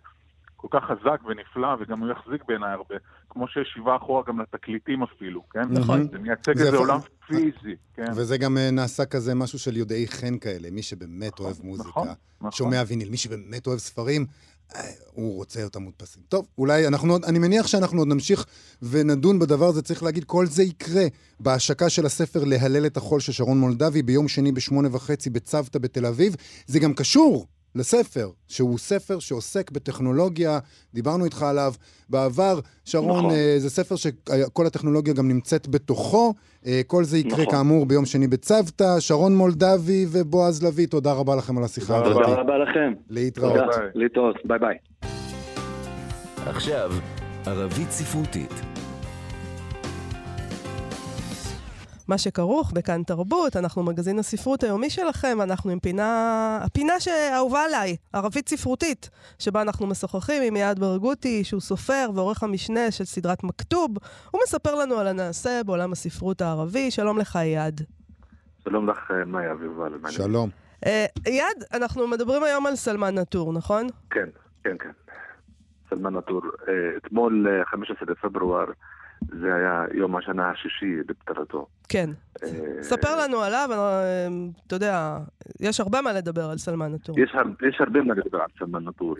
[0.60, 2.94] כל כך חזק ונפלא, וגם הוא יחזיק בעיניי הרבה,
[3.30, 5.62] כמו שיש שבעה אחורה גם לתקליטים אפילו, כן?
[5.70, 6.08] נכון.
[6.12, 8.12] זה מייצג איזה עולם פיזי, כן?
[8.16, 11.88] וזה גם אה, נעשה כזה משהו של יודעי חן כאלה, מי שבאמת נכון, אוהב מוזיקה,
[11.88, 12.50] נכון, נכון.
[12.50, 14.26] שומע ויניל, מי שבאמת אוהב ספרים,
[14.74, 14.80] אה,
[15.12, 16.22] הוא רוצה אותם מודפסים.
[16.28, 18.46] טוב, אולי אנחנו עוד, אני מניח שאנחנו עוד נמשיך
[18.82, 21.04] ונדון בדבר הזה, צריך להגיד, כל זה יקרה
[21.40, 26.06] בהשקה של הספר להלל את החול של שרון מולדבי ביום שני בשמונה וחצי בצוותא בתל
[26.06, 26.36] אביב.
[26.66, 30.58] זה גם קשור לספר, שהוא ספר שעוסק בטכנולוגיה,
[30.94, 31.72] דיברנו איתך עליו
[32.08, 32.60] בעבר.
[32.84, 33.30] שרון, נכון.
[33.30, 36.34] אה, זה ספר שכל הטכנולוגיה גם נמצאת בתוכו.
[36.66, 37.50] אה, כל זה יקרה נכון.
[37.50, 39.00] כאמור ביום שני בצוותא.
[39.00, 42.22] שרון מולדבי ובועז לביא, תודה רבה לכם על השיחה תודה הזאת.
[42.22, 42.92] תודה רבה לכם.
[43.10, 43.52] להתראות.
[43.52, 43.66] תודה.
[43.94, 44.76] להתראות, ביי ביי.
[46.46, 46.90] עכשיו,
[47.46, 48.69] ערבית ספרותית.
[52.10, 57.96] מה שכרוך בכאן תרבות, אנחנו מגזין הספרות היומי שלכם, אנחנו עם פינה, הפינה שאהובה עליי,
[58.12, 63.90] ערבית ספרותית, שבה אנחנו משוחחים עם אייד ברגותי, שהוא סופר ועורך המשנה של סדרת מכתוב.
[64.30, 66.90] הוא מספר לנו על הנעשה בעולם הספרות הערבי.
[66.90, 67.80] שלום לך, אייד.
[68.64, 69.92] שלום לך, מאיה ויובל.
[70.08, 70.50] שלום.
[70.86, 73.86] אה, אייד, אנחנו מדברים היום על סלמן נטור, נכון?
[74.10, 74.28] כן,
[74.64, 74.90] כן, כן.
[75.90, 76.42] סלמן נטור.
[76.68, 78.66] אה, אתמול, אה, 15 לפברואר,
[79.28, 81.66] זה היה יום השנה השישי לפטירתו.
[81.88, 82.10] כן.
[82.42, 84.28] אה, ספר לנו עליו, אה,
[84.66, 85.18] אתה יודע,
[85.60, 87.20] יש הרבה מה לדבר על סלמן נטור.
[87.20, 87.36] יש,
[87.68, 89.16] יש הרבה מה לדבר על סלמן נטור.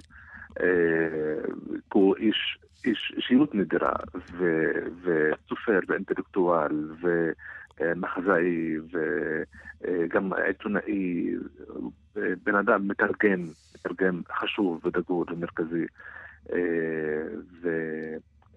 [0.60, 0.66] אה,
[1.92, 3.92] הוא איש, איש, אישיות נדירה,
[4.32, 4.70] ו,
[5.02, 6.90] וסופר, ואינטלקטואל,
[7.80, 8.76] ומחזאי,
[9.80, 11.34] וגם עיתונאי,
[12.14, 15.84] בן אדם מתרגם, מתרגם חשוב ודגול ומרכזי,
[16.52, 16.58] אה,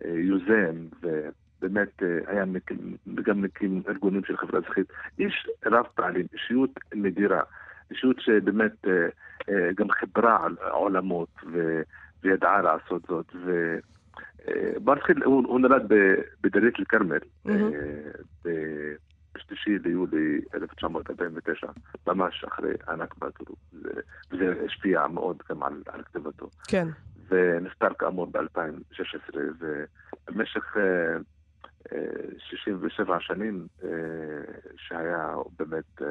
[0.02, 2.78] ויוזם, ובאמת אה, היה מקים,
[3.24, 4.86] גם מקים ארגונים של חברה אזרחית.
[5.20, 7.42] איש רב פעלים, אישיות נדירה.
[7.92, 8.92] אישיות שבאמת אה,
[9.50, 11.82] אה, גם חיברה על עולמות ו,
[12.24, 13.36] וידעה לעשות זאת.
[13.46, 13.78] ו,
[14.88, 15.92] נתחיל, הוא, הוא נולד
[16.44, 17.74] בדלית אל-כרמל, מהמם.
[17.74, 18.12] אה,
[18.46, 18.94] ב-
[19.36, 21.68] בשלישי ליולי 1949,
[22.08, 24.02] ממש אחרי הנכבה, כאילו, זה-
[24.32, 26.50] וזה השפיע מאוד גם על, על כתיבתו.
[26.68, 26.88] כן.
[27.28, 31.18] ונפטר כאמור ב-2016, ובמשך אה,
[31.94, 32.00] אה,
[32.40, 33.90] 67 שנים אה,
[34.78, 36.08] שהיה באמת אה,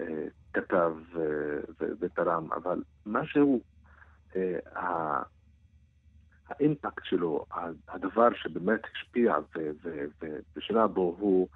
[0.00, 1.60] אה, כתב ו-
[2.00, 3.60] ותרם, אבל משהו,
[4.36, 5.22] אה, ה-
[6.48, 7.46] האימפקט שלו,
[7.88, 9.34] הדבר שבאמת השפיע
[10.56, 11.48] ושינה בו הוא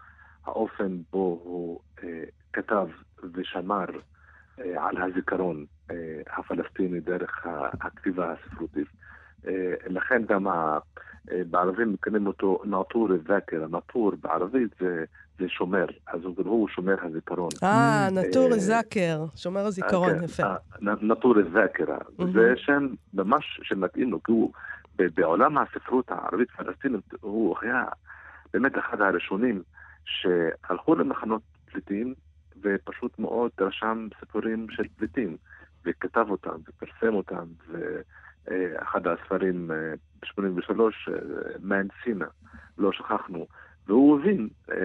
[0.45, 2.89] האופן בו הוא אה, כתב
[3.35, 3.87] ושמר
[4.59, 5.97] על הזיכרון אה,
[6.37, 7.47] הפלסטיני דרך
[7.81, 8.87] הכתיבה הספרותית.
[9.47, 9.53] אה,
[9.87, 10.79] לכן גם אה,
[11.51, 15.05] בערבים מכנים אותו נאטור א-זאקר, הנאטור בערבית זה,
[15.39, 17.49] זה שומר, אז הוא, שומר הזיכרון.
[17.63, 20.43] אה, נטור אה, זאקר, שומר הזיכרון, כן, יפה.
[20.43, 21.99] אה, נ- נטור א-זאקרה.
[22.19, 22.33] מהמם.
[22.33, 24.53] זה שם ממש שמתאים לו, כי הוא
[25.15, 27.85] בעולם הספרות הערבית-פלסטינית, הוא היה
[28.53, 29.63] באמת אחד הראשונים
[30.05, 32.15] שהלכו למחנות פליטים
[32.65, 35.37] ופשוט מאוד רשם סיפורים של פליטים
[35.85, 40.73] וכתב אותם ופרסם אותם ואחד הספרים ב-83,
[41.61, 42.27] מן סינה,
[42.79, 43.47] לא שכחנו,
[43.87, 44.77] והוא הבין, אה,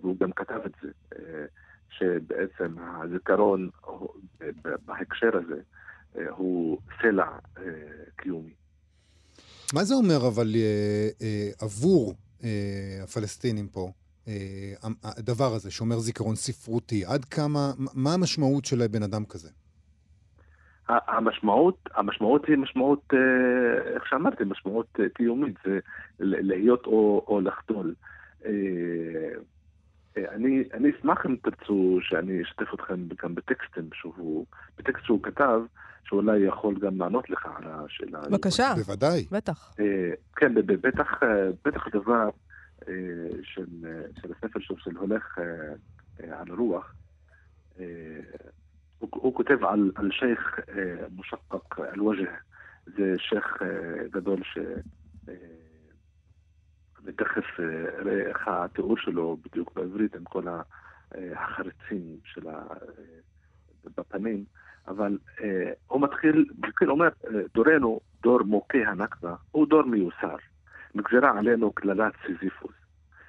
[0.00, 0.88] והוא גם כתב את זה,
[1.18, 1.44] אה,
[1.90, 3.70] שבעצם הזיכרון
[4.84, 5.60] בהקשר הזה
[6.18, 7.28] אה, הוא סלע
[8.16, 8.54] קיומי.
[9.74, 10.48] מה זה אומר אבל
[11.60, 12.14] עבור
[13.02, 13.92] הפלסטינים פה,
[15.04, 17.04] הדבר הזה, שומר זיכרון ספרותי?
[17.04, 19.48] עד כמה, מה המשמעות של בן אדם כזה?
[20.88, 25.78] המשמעות, המשמעות היא משמעות, אה, איך שאמרתי, משמעות אה, קיומית, זה
[26.20, 27.94] ל- להיות או, או לחדול.
[28.44, 28.50] אה,
[30.16, 34.46] אה, אני, אני אשמח אם תרצו שאני אשתף אתכם גם בטקסטים שהוא,
[34.78, 35.60] בטקסט שהוא כתב,
[36.04, 38.20] שאולי יכול גם לענות לך על השאלה.
[38.30, 39.26] בבקשה, בוודאי.
[39.30, 39.74] בטח.
[39.80, 41.28] אה, כן, בטח, אה,
[41.64, 42.28] בטח הדבר אה,
[43.42, 45.44] של, אה, של הספר שלו, של הולך אה,
[46.20, 46.94] אה, על הרוח,
[47.80, 48.20] אה,
[48.98, 52.34] הוא, הוא כותב על, על שייח אה, מושקק אל-וג'ה,
[52.86, 54.58] זה שייח אה, גדול ש...
[55.28, 55.34] אה,
[57.16, 57.60] תכף
[57.98, 60.44] אראה איך התיאור שלו בדיוק בעברית עם כל
[61.12, 62.62] החריצים של ה...
[63.96, 64.44] בפנים,
[64.88, 65.18] אבל
[65.86, 67.08] הוא מתחיל, מתחיל אומר,
[67.54, 70.36] דורנו, דור מוכה הנכבה, הוא דור מיוסר.
[70.94, 72.72] נגזרה עלינו קללת סיזיפוס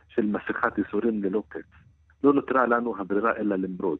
[0.10, 1.66] של מסכת ייסורים ללא קץ.
[2.24, 3.98] לא נותרה לנו הברירה אלא למרוד.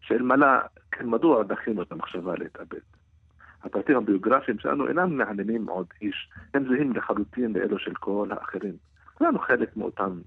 [0.00, 0.46] שאלמלא,
[0.90, 2.80] כן, מדוע דחינו את המחשבה להתאבד?
[3.62, 8.76] הפרטים הביוגרפיים שלנו אינם מעניינים עוד איש, הם זהים לחלוטין לאלו של כל האחרים.
[9.14, 10.20] כולנו חלק מאותם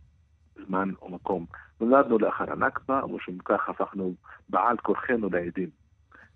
[0.68, 1.46] זמן ומקום.
[1.82, 4.14] נולדנו לאחר הנכבה, ומשום כך הפכנו
[4.50, 5.70] בעל כורחנו לעדים.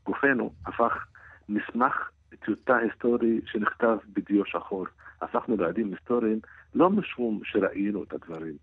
[0.06, 1.06] גופנו הפך
[1.50, 4.86] מסמך טיוטה היסטורי שנכתב בדיו שחור.
[5.22, 6.40] הפכנו לעדים היסטוריים
[6.76, 8.54] לא משום שראינו את הדברים,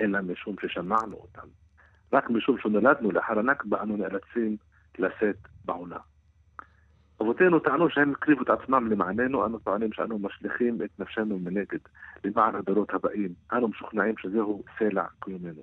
[0.00, 1.48] אלא משום ששמענו אותם.
[2.12, 4.56] רק משום שנולדנו לאחר הנכבה אנו נאלצים
[4.98, 5.98] לשאת בעונה.
[7.22, 11.78] אבותינו טענו שהם הקריבו את עצמם למעננו, אנו טוענים שאנו משליכים את נפשנו מנגד,
[12.24, 13.34] למען הדורות הבאים.
[13.52, 15.62] אנו משוכנעים שזהו סלע קיומנו.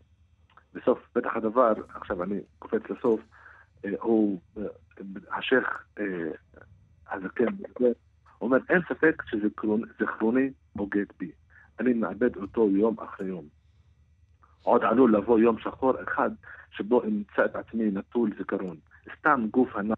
[0.74, 3.22] בסוף, בטח הדבר, עכשיו אני קופץ לסוף,
[3.86, 4.64] אה, הוא, אה,
[7.08, 7.94] השייח אה, הזקן,
[8.42, 11.32] אומר, אין ספק שזיכרוני בוגד בי.
[11.80, 13.46] אני מאבד אותו יום אחרי יום.
[14.64, 16.30] עוד עלול לבוא יום שחור אחד
[16.72, 18.78] שבו אמצא את עצמי נטול זיכרון.
[19.20, 19.94] סתם גוף הנע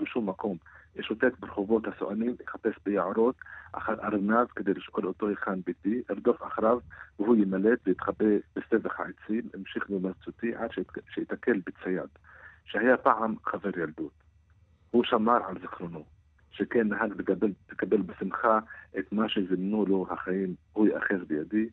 [0.00, 0.56] לשום מקום.
[1.00, 3.34] אשוטט ברחובות הסואנים, אחפש ביערות
[3.72, 6.78] אחר ארנב כדי לשאול אותו היכן ביתי, ארדוף אחריו
[7.18, 10.70] והוא ימלט ויתחבא בסבך העצים, המשיך במרצותי עד
[11.14, 12.08] שיתקל בצייד,
[12.64, 14.12] שהיה פעם חבר ילדות.
[14.90, 16.04] הוא שמר על זיכרונו,
[16.50, 18.58] שכן נהג לקבל, לקבל בשמחה
[18.98, 21.68] את מה שזימנו לו החיים, הוא יאחז בידי.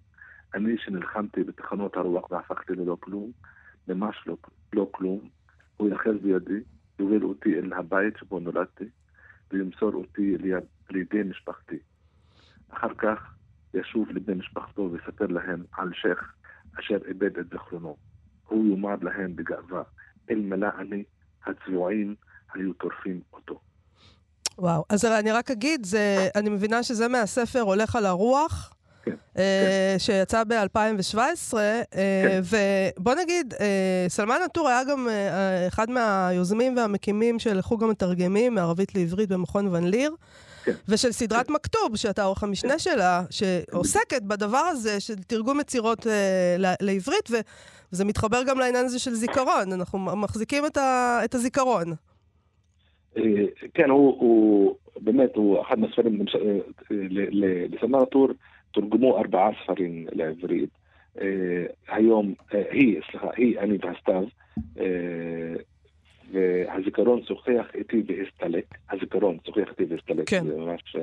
[0.54, 3.32] אני שנלחמתי בתחנות הרוח והפכתי ללא כלום,
[3.88, 4.38] ממש לא,
[4.74, 5.30] לא כלום,
[5.78, 6.64] הוא יאחז בידי,
[7.00, 8.86] יוביל אותי אל הבית שבו נולדתי,
[9.52, 11.78] וימסור אותי ליד, לידי משפחתי.
[12.70, 13.34] אחר כך
[13.74, 16.34] ישוב לבני משפחתו ויספר להם על שייח
[16.80, 17.98] אשר איבד את זכרונו.
[18.48, 19.84] הוא יאמר להם בגאווה,
[20.30, 21.04] אלמלא אני,
[21.46, 22.16] הצבועים
[22.54, 23.60] היו טורפים אותו.
[24.60, 28.74] וואו, אז אני רק אגיד, זה, אני מבינה שזה מהספר הולך על הרוח.
[29.06, 31.18] כן, אה, שיצא ב-2017,
[31.58, 32.42] אה, כן.
[32.98, 33.66] ובוא נגיד, אה,
[34.10, 39.84] סלמן עטור היה גם אה, אחד מהיוזמים והמקימים של חוג המתרגמים מערבית לעברית במכון ון
[39.88, 40.12] ליר.
[40.64, 40.72] כן.
[40.88, 46.14] ושל סדרת מכתוב, שאתה עורך המשנה שלה, שעוסקת בדבר הזה של תרגום יצירות אה,
[46.82, 47.30] לעברית,
[47.92, 49.74] וזה מתחבר גם לעניין הזה של זיכרון.
[49.74, 51.94] אנחנו מחזיקים את, ה- את הזיכרון.
[53.74, 56.60] כן, הוא, הוא באמת, הוא אחד מהספרים, אה,
[56.92, 58.28] ל- ל- לסלמן עטור
[58.72, 60.70] תורגמו ארבעה ספרים לעברית.
[61.22, 64.24] אה, היום, אה, היא, סליחה, היא, אני והסתיו,
[66.32, 68.66] והזיכרון שוחח איתי והסתלק.
[68.92, 70.30] הזיכרון שוחח איתי והסתלק.
[70.30, 70.46] כן.
[70.46, 70.96] זה ממש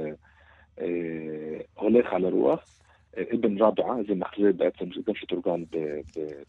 [1.75, 2.65] הולך על הרוח.
[3.35, 6.01] אבן רבעה, זה מחזה בעצם, גם שתורגם ב-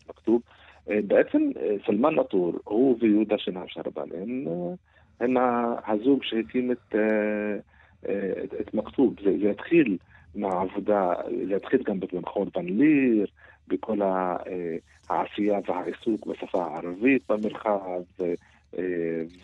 [0.08, 0.42] במכתוב.
[0.90, 1.50] אה, בעצם
[1.86, 4.46] סלמן נטור, הוא ויהודה שנהב שרבן, הם,
[5.20, 5.38] הם
[5.88, 7.58] הזוג שהקים את, אה,
[8.10, 9.16] אה, את, את מכתוב.
[9.24, 9.98] זה, זה התחיל
[10.36, 11.14] מהעבודה,
[11.48, 13.26] זה התחיל גם במכון ון ליר,
[13.68, 14.76] בכל ה- אה,
[15.10, 18.02] העשייה והעיסוק בשפה הערבית במרחב,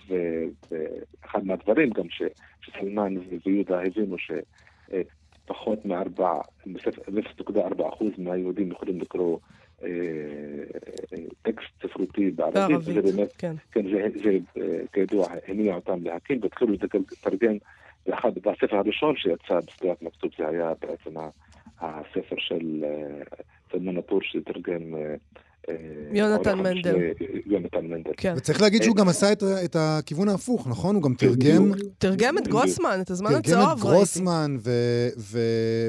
[0.08, 2.22] ואחד מהדברים גם ש-
[2.62, 3.14] שסלמן
[3.46, 9.40] ויהודה הבינו שפחות מארבע, 0.4 אחוז מהיהודים יכולים לקרוא
[11.42, 13.56] טקסט ספרותי בערבית, בערבית, וזה באמת כן.
[13.72, 14.38] כן, זה, זה
[14.94, 17.58] כידוע הניע אותם להקים, והתחילו לתרגם,
[18.06, 21.14] ואחד, והספר הראשון שיצא בסדרת מכתוב זה היה בעצם
[21.80, 23.24] הספר של אה,
[23.72, 25.16] סלמן נטור שתרגם אה,
[26.14, 26.96] יונתן העורך מנדל.
[26.96, 28.12] המשנה, יונתן מנדל.
[28.18, 28.34] כן.
[28.38, 30.96] וצריך להגיד שהוא גם עשה את, את הכיוון ההפוך, נכון?
[30.96, 33.96] הוא גם תרגם, תרגם את גרוסמן, את הזמן תרגם הצהוב את ראיתי.
[33.98, 34.70] גרוסמן, ו...
[35.18, 35.40] ו,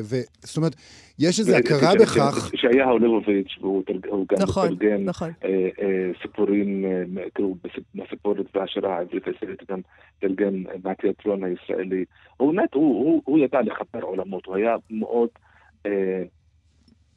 [0.05, 0.75] ו זאת אומרת,
[1.19, 5.31] יש איזו הכרה בכך, שישעיהו ליבוביץ', והוא תרג- הוא גם נכון, תרגם נכון.
[5.45, 5.49] אה,
[5.81, 7.57] אה, סיפורים, אה, כאילו
[7.95, 9.81] מהסיפורת והשירה העברית הישראלית, גם
[10.21, 10.55] תרגם
[10.85, 12.05] מהתיאטרון הישראלי.
[12.37, 15.29] הוא באמת, הוא, הוא, הוא ידע לחבר עולמות, הוא היה מאוד
[15.87, 16.23] אה,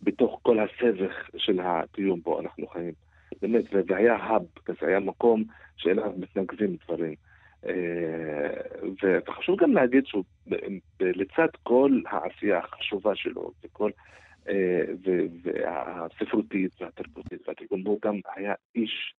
[0.05, 2.93] בתוך כל הסבך של הקיום בו אנחנו חיים.
[3.41, 5.43] באמת, ו- והיה האב כזה, היה מקום
[5.77, 7.15] שאליו מתנקזים דברים.
[7.65, 8.61] אה,
[9.27, 10.55] וחשוב גם להגיד שהוא ב-
[10.99, 13.91] ב- לצד כל העשייה החשובה שלו וכל
[14.49, 14.81] אה,
[15.43, 19.15] והספרותית והתרבותית והתרגום, הוא גם היה איש,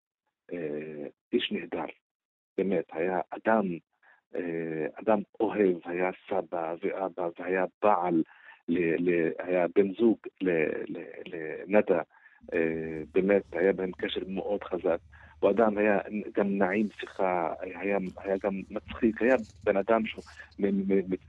[0.52, 1.84] אה, איש נהדר,
[2.58, 3.64] באמת, היה אדם,
[4.94, 8.22] אדם אוהב, היה סבא ואבא והיה בעל,
[8.68, 10.16] ל- ל- היה בן זוג
[11.26, 12.00] לנדה,
[12.54, 14.98] אה, באמת, היה בהם קשר מאוד חזק.
[15.38, 15.98] הוא אדם היה
[16.36, 19.36] גם נעים שיחה, היה, היה גם מצחיק, היה
[19.66, 20.24] בן אדם שהוא,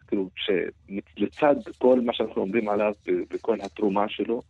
[0.07, 2.93] כאילו, שלצד כל מה שאנחנו אומרים עליו
[3.33, 4.41] וכל התרומה שלו,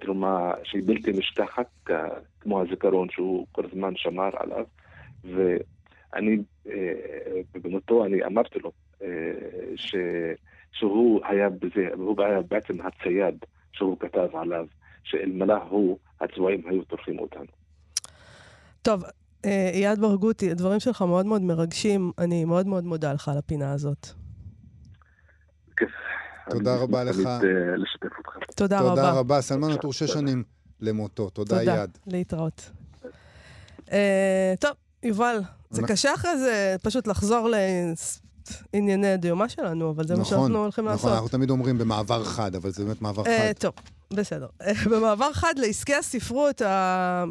[0.00, 1.92] תרומה שהיא בלתי נשכחת, כ-
[2.40, 4.64] כמו הזיכרון שהוא כל הזמן שמר עליו.
[5.24, 6.36] ואני,
[6.70, 8.72] אה, במותו אני אמרתי לו
[9.02, 9.06] אה,
[9.76, 9.94] ש,
[10.72, 13.34] שהוא היה בזה, הוא היה בעצם הצייד
[13.72, 14.66] שהוא כתב עליו,
[15.04, 17.44] שאלמלא הוא, הצבועים היו טורפים אותנו.
[18.82, 19.04] טוב,
[19.44, 22.12] אה, אייד ברגותי, הדברים שלך מאוד מאוד מרגשים.
[22.18, 24.06] אני מאוד מאוד מודה לך על הפינה הזאת.
[25.76, 25.90] כיף.
[26.50, 27.14] תודה אני רבה לך.
[27.14, 28.52] תמיד, אה, לשתף אותך.
[28.56, 28.88] תודה רבה.
[28.88, 29.40] תודה רבה.
[29.40, 30.12] סלמן עטור שש תודה.
[30.12, 30.44] שנים
[30.80, 31.30] למותו.
[31.30, 31.74] תודה, תודה.
[31.82, 31.98] יד.
[32.06, 32.70] להתראות.
[33.92, 34.70] אה, טוב,
[35.02, 35.40] יובל,
[35.70, 37.48] זה קשה אחרי זה פשוט לחזור
[38.74, 41.12] לענייני הדיומה שלנו, אבל זה מה שאנחנו הולכים נכון, לעשות.
[41.12, 43.52] אנחנו תמיד אומרים במעבר חד, אבל זה באמת מעבר אה, חד.
[43.58, 43.72] טוב,
[44.12, 44.46] בסדר.
[44.62, 47.24] אה, במעבר חד לעסקי הספרות, ה-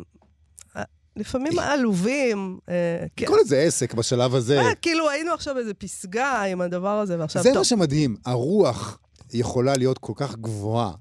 [1.16, 3.26] לפעמים העלובים, אה, כן.
[3.28, 4.62] כל איזה עסק בשלב הזה.
[4.82, 7.58] כאילו היינו עכשיו באיזה פסגה עם הדבר הזה, ועכשיו זה טוב.
[7.58, 9.00] מה שמדהים, הרוח
[9.34, 10.92] יכולה להיות כל כך גבוהה,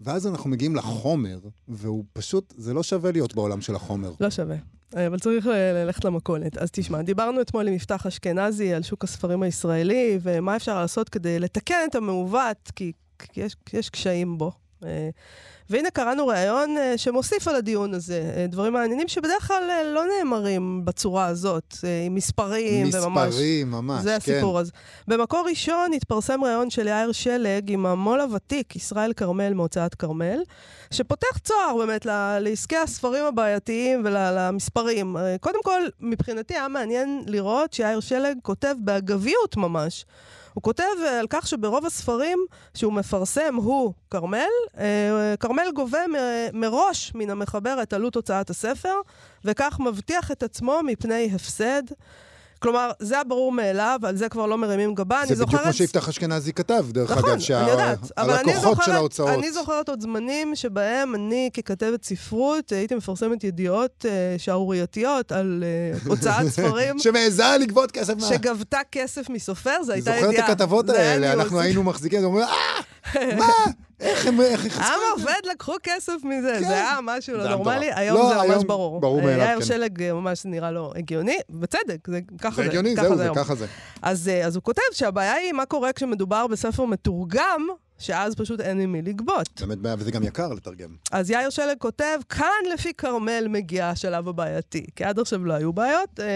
[0.00, 1.38] ואז אנחנו מגיעים לחומר,
[1.68, 4.12] והוא פשוט, זה לא שווה להיות בעולם של החומר.
[4.20, 4.56] לא שווה.
[4.96, 5.50] אה, אבל צריך ל-
[5.84, 6.58] ללכת למכולת.
[6.58, 11.38] אז תשמע, דיברנו אתמול עם יפתח אשכנזי על שוק הספרים הישראלי, ומה אפשר לעשות כדי
[11.38, 12.92] לתקן את המעוות, כי
[13.36, 14.52] יש, יש קשיים בו.
[14.84, 15.08] אה,
[15.70, 20.84] והנה קראנו ראיון אה, שמוסיף על הדיון הזה, אה, דברים מעניינים שבדרך כלל לא נאמרים
[20.84, 21.74] בצורה הזאת,
[22.06, 23.28] עם מספרים וממש...
[23.28, 24.32] מספרים, ממש, זה כן.
[24.32, 24.60] הסיפור.
[24.60, 24.72] אז
[25.08, 30.38] במקור ראשון התפרסם ראיון של יאיר שלג עם המו"ל הוותיק, ישראל כרמל מהוצאת כרמל,
[30.90, 32.06] שפותח צוהר באמת
[32.40, 35.16] לעסקי הספרים הבעייתיים ולמספרים.
[35.40, 40.04] קודם כל, מבחינתי היה מעניין לראות שיאיר שלג כותב באגביות ממש.
[40.56, 42.38] הוא כותב אה, על כך שברוב הספרים
[42.74, 44.46] שהוא מפרסם, הוא, כרמל,
[44.78, 45.98] אה, כרמל גובה
[46.52, 48.94] מראש מן המחבר את עלות הוצאת הספר,
[49.44, 51.82] וכך מבטיח את עצמו מפני הפסד.
[52.58, 55.20] כלומר, זה הברור מאליו, על זה כבר לא מרימים גבה.
[55.26, 55.62] זה בדיוק זוכרת...
[55.62, 59.28] כמו שיפתח אשכנזי כתב, דרך נכון, אגב, שהלקוחות זוכרת, של ההוצאות.
[59.28, 65.98] אני זוכרת עוד זמנים שבהם אני, ככתבת ספרות, הייתי מפרסמת ידיעות אה, שערורייתיות על אה,
[66.06, 68.26] הוצאת ספרים שמעיזה לגבות כסף מה...
[68.26, 70.46] שגבתה כסף מסופר, זו הייתה את ידיעה.
[70.46, 71.32] הכתבות זה היה האלה.
[71.32, 72.50] אנחנו היינו מחזיקים, אומרים, אה,
[73.14, 73.46] מה?
[74.00, 74.40] איך הם...
[74.40, 76.68] איך הם עם חסכו את זה?" עובד לקחו כסף מזה, כן.
[76.68, 77.90] זה היה משהו לא נורמלי.
[77.94, 79.00] היום לא, זה ממש היום ברור.
[79.00, 79.64] ברור אה, מאליו, יאיר כן.
[79.64, 82.68] שלג אה, ממש נראה לו הגיוני, בצדק, זה ככה זה זה.
[82.68, 83.28] הגיוני, זהו, זה.
[83.34, 83.66] ככה זה.
[84.02, 87.66] אז, אה, אז הוא כותב שהבעיה היא מה קורה כשמדובר בספר מתורגם,
[87.98, 89.60] שאז פשוט אין עם מי לגבות.
[89.60, 90.88] באמת בעיה, וזה גם יקר לתרגם.
[91.12, 94.86] אז יאיר שלג כותב, כאן לפי כרמל מגיע השלב הבעייתי.
[94.96, 96.26] כי עד עכשיו לא היו בעיות, אה,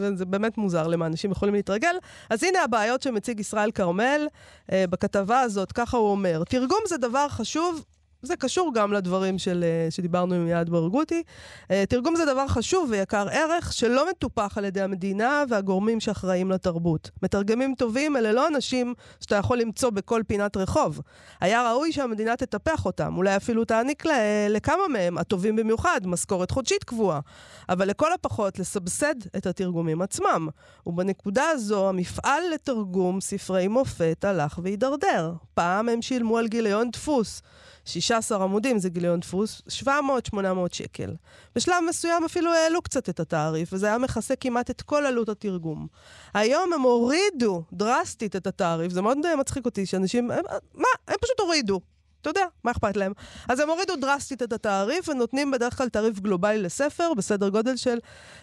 [0.00, 1.96] וזה באמת מוזר למה אנשים יכולים להתרגל.
[2.30, 4.26] אז הנה הבעיות שמציג ישראל כרמל
[4.72, 6.42] אה, בכתבה הזאת, ככה הוא אומר.
[6.44, 7.84] תרגום זה דבר חשוב.
[8.22, 11.22] זה קשור גם לדברים של, אה, שדיברנו עם יעד ברגותי.
[11.70, 17.10] אה, תרגום זה דבר חשוב ויקר ערך שלא מטופח על ידי המדינה והגורמים שאחראים לתרבות.
[17.22, 21.00] מתרגמים טובים אלה לא אנשים שאתה יכול למצוא בכל פינת רחוב.
[21.40, 26.84] היה ראוי שהמדינה תטפח אותם, אולי אפילו תעניק לה, לכמה מהם, הטובים במיוחד, משכורת חודשית
[26.84, 27.20] קבועה.
[27.68, 30.48] אבל לכל הפחות לסבסד את התרגומים עצמם.
[30.86, 35.32] ובנקודה הזו המפעל לתרגום ספרי מופת הלך והידרדר.
[35.54, 37.42] פעם הם שילמו על גיליון דפוס.
[37.84, 39.88] 16 עמודים זה גיליון דפוס, 700-800
[40.72, 41.14] שקל.
[41.56, 45.86] בשלב מסוים אפילו העלו קצת את התעריף, וזה היה מכסה כמעט את כל עלות התרגום.
[46.34, 50.88] היום הם הורידו דרסטית את התעריף, זה מאוד אה, מצחיק אותי שאנשים, הם, מה?
[51.08, 51.80] הם פשוט הורידו.
[52.22, 53.12] אתה יודע, מה אכפת להם?
[53.48, 57.98] אז הם הורידו דרסטית את התעריף, ונותנים בדרך כלל תעריף גלובלי לספר, בסדר גודל של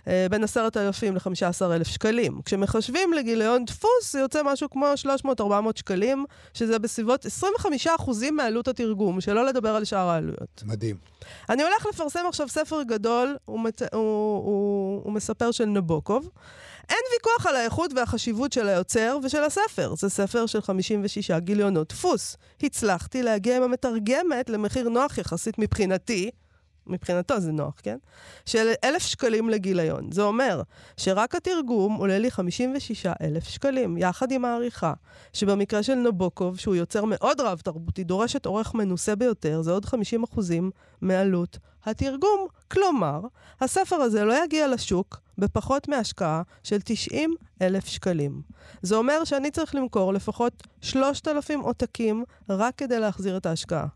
[0.07, 2.41] אה, בין 10,000 ל-15,000 שקלים.
[2.45, 4.85] כשמחשבים לגיליון דפוס, זה יוצא משהו כמו
[5.39, 5.43] 300-400
[5.75, 7.25] שקלים, שזה בסביבות
[7.85, 10.63] 25% מעלות התרגום, שלא לדבר על שאר העלויות.
[10.65, 10.95] מדהים.
[11.49, 13.81] אני הולך לפרסם עכשיו ספר גדול, הוא, מת...
[13.81, 13.99] הוא,
[14.45, 16.29] הוא, הוא מספר של נבוקוב.
[16.89, 19.93] אין ויכוח על האיכות והחשיבות של היוצר ושל הספר.
[19.97, 22.37] זה ספר של 56 גיליונות דפוס.
[22.63, 26.29] הצלחתי להגיע עם המתרגמת למחיר נוח יחסית מבחינתי,
[26.89, 27.97] מבחינתו זה נוח, כן?
[28.45, 30.11] של אלף שקלים לגיליון.
[30.11, 30.61] זה אומר
[30.97, 34.93] שרק התרגום עולה לי 56 אלף שקלים, יחד עם העריכה,
[35.33, 40.71] שבמקרה של נבוקוב, שהוא יוצר מאוד רב-תרבותי, דורשת עורך מנוסה ביותר, זה עוד 50 אחוזים
[41.01, 42.47] מעלות התרגום.
[42.71, 43.21] כלומר,
[43.61, 48.41] הספר הזה לא יגיע לשוק בפחות מהשקעה של 90 אלף שקלים.
[48.81, 53.87] זה אומר שאני צריך למכור לפחות 3,000 עותקים רק כדי להחזיר את ההשקעה.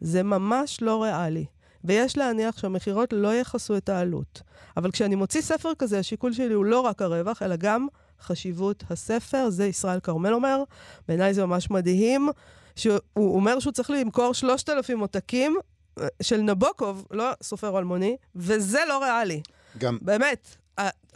[0.00, 1.46] זה ממש לא ריאלי.
[1.84, 4.42] ויש להניח שהמכירות לא יכסו את העלות.
[4.76, 7.86] אבל כשאני מוציא ספר כזה, השיקול שלי הוא לא רק הרווח, אלא גם
[8.20, 9.50] חשיבות הספר.
[9.50, 10.62] זה ישראל כרמל אומר.
[11.08, 12.28] בעיניי זה ממש מדהים.
[12.76, 15.56] שהוא אומר שהוא צריך למכור 3,000 עותקים
[16.00, 19.40] אה, של נבוקוב, לא סופר אלמוני, וזה לא ריאלי.
[19.78, 20.56] גם, באמת.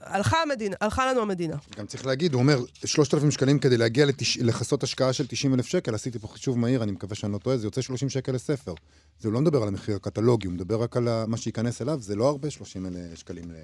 [0.05, 1.57] הלכה המדינה, הלכה לנו המדינה.
[1.77, 4.39] גם צריך להגיד, הוא אומר, 3,000 שקלים כדי להגיע לתש...
[4.39, 7.57] לכסות השקעה של 90 אלף שקל, עשיתי פה חישוב מהיר, אני מקווה שאני לא טועה,
[7.57, 8.75] זה יוצא 30 שקל לספר.
[9.21, 12.29] זה לא מדבר על המחיר הקטלוגי, הוא מדבר רק על מה שייכנס אליו, זה לא
[12.29, 13.55] הרבה 30 אלף שקלים ל...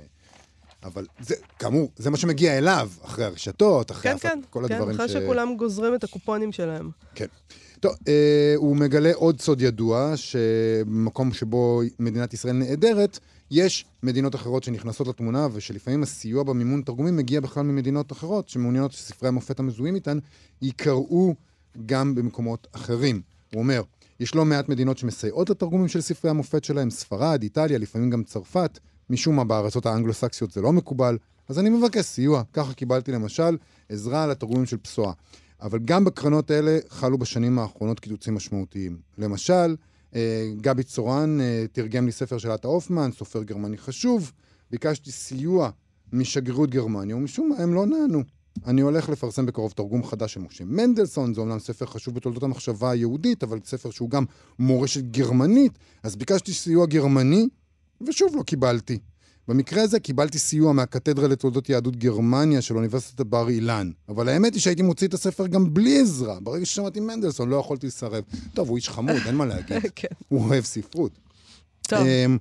[0.85, 4.75] אבל זה, כאמור, זה מה שמגיע אליו, אחרי הרשתות, אחרי כן, הפק- כן, כל כן,
[4.75, 5.13] הדברים אחרי ש...
[5.13, 6.91] שכולם גוזרים את הקופונים שלהם.
[7.15, 7.27] כן.
[7.81, 13.19] טוב, אה, הוא מגלה עוד סוד ידוע, שבמקום שבו מדינת ישראל נעדרת,
[13.51, 19.29] יש מדינות אחרות שנכנסות לתמונה, ושלפעמים הסיוע במימון תרגומים מגיע בכלל ממדינות אחרות, שמעוניינות שספרי
[19.29, 20.19] המופת המזוהים איתן
[20.63, 21.35] ייקראו
[21.87, 23.23] גם במקומות אחרים.
[23.53, 23.83] הוא אומר,
[24.21, 28.79] יש לא מעט מדינות שמסייעות לתרגומים של ספרי המופת שלהם, ספרד, איטליה, לפעמים גם צרפת.
[29.11, 32.43] משום מה בארצות האנגלו-סקסיות זה לא מקובל, אז אני מבקש סיוע.
[32.53, 33.57] ככה קיבלתי למשל
[33.89, 35.13] עזרה לתרגומים של פסועה.
[35.63, 38.97] אבל גם בקרנות האלה חלו בשנים האחרונות קיצוצים משמעותיים.
[39.19, 39.77] למשל,
[40.57, 44.33] גבי צורן אה, תרגם לי ספר של עטה הופמן, סופר גרמני חשוב,
[44.71, 45.71] ביקשתי סיוע
[46.13, 48.23] משגרירות גרמניה, ומשום מה הם לא נענו.
[48.67, 52.91] אני הולך לפרסם בקרוב תרגום חדש של משה מנדלסון, זה אומנם ספר חשוב בתולדות המחשבה
[52.91, 54.25] היהודית, אבל ספר שהוא גם
[54.59, 57.49] מורשת גרמנית, אז ביקשתי סיוע גרמני,
[58.09, 58.99] ושוב לא קיבלתי.
[59.51, 63.91] במקרה הזה קיבלתי סיוע מהקתדרה לתולדות יהדות גרמניה של אוניברסיטת בר אילן.
[64.09, 66.41] אבל האמת היא שהייתי מוציא את הספר גם בלי עזרה.
[66.41, 68.25] ברגע ששמעתי מנדלסון לא יכולתי לסרב.
[68.55, 69.77] טוב, הוא איש חמוד, אין מה להגיד.
[69.97, 70.09] כן.
[70.29, 71.13] הוא אוהב ספרות.
[71.83, 72.39] טוב, אמ,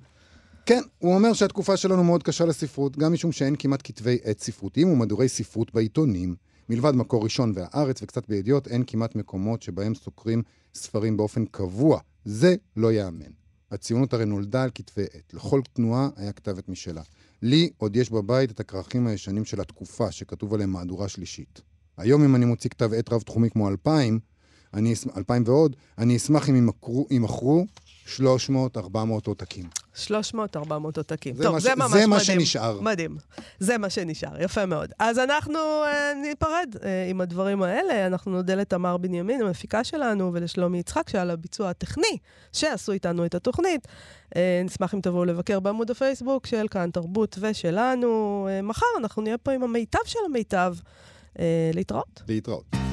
[0.66, 4.92] כן, הוא אומר שהתקופה שלנו מאוד קשה לספרות, גם משום שאין כמעט כתבי עת ספרותיים
[4.92, 6.36] ומדורי ספרות בעיתונים.
[6.70, 10.44] מלבד מקור ראשון והארץ וקצת בידיעות, אין כמעט מקומות שבהם סוקרים
[10.76, 12.00] ספרים באופן קבוע.
[12.26, 13.32] זה לא ייאמן.
[13.72, 15.34] הציונות הרי נולדה על כתבי עת.
[15.34, 17.02] לכל תנועה היה כתבת משלה.
[17.42, 21.62] לי עוד יש בבית את הכרכים הישנים של התקופה, שכתוב עליהם מהדורה שלישית.
[21.98, 24.20] היום אם אני מוציא כתב עת רב-תחומי כמו 2000,
[24.74, 26.56] אני, אס- 2000 ועוד, אני אשמח אם
[27.12, 27.66] ימכרו
[28.06, 28.18] 300-400
[29.26, 29.66] עותקים.
[30.00, 31.36] 300, 400 עותקים.
[31.36, 32.10] זה טוב, מה זה ממש זה מדהים.
[32.10, 32.82] מה שנשאר.
[32.82, 33.18] מדהים.
[33.60, 34.92] זה מה שנשאר, יפה מאוד.
[35.00, 38.08] אז אנחנו אה, ניפרד אה, עם הדברים האלה.
[38.08, 42.18] אנחנו נודה לתמר בנימין, המפיקה שלנו, ולשלומי יצחק, שעל הביצוע הטכני,
[42.54, 43.88] שעשו איתנו את התוכנית.
[44.36, 48.48] אה, נשמח אם תבואו לבקר בעמוד הפייסבוק של כאן תרבות ושלנו.
[48.52, 50.76] אה, מחר אנחנו נהיה פה עם המיטב של המיטב.
[51.40, 52.22] אה, להתראות.
[52.28, 52.89] להתראות.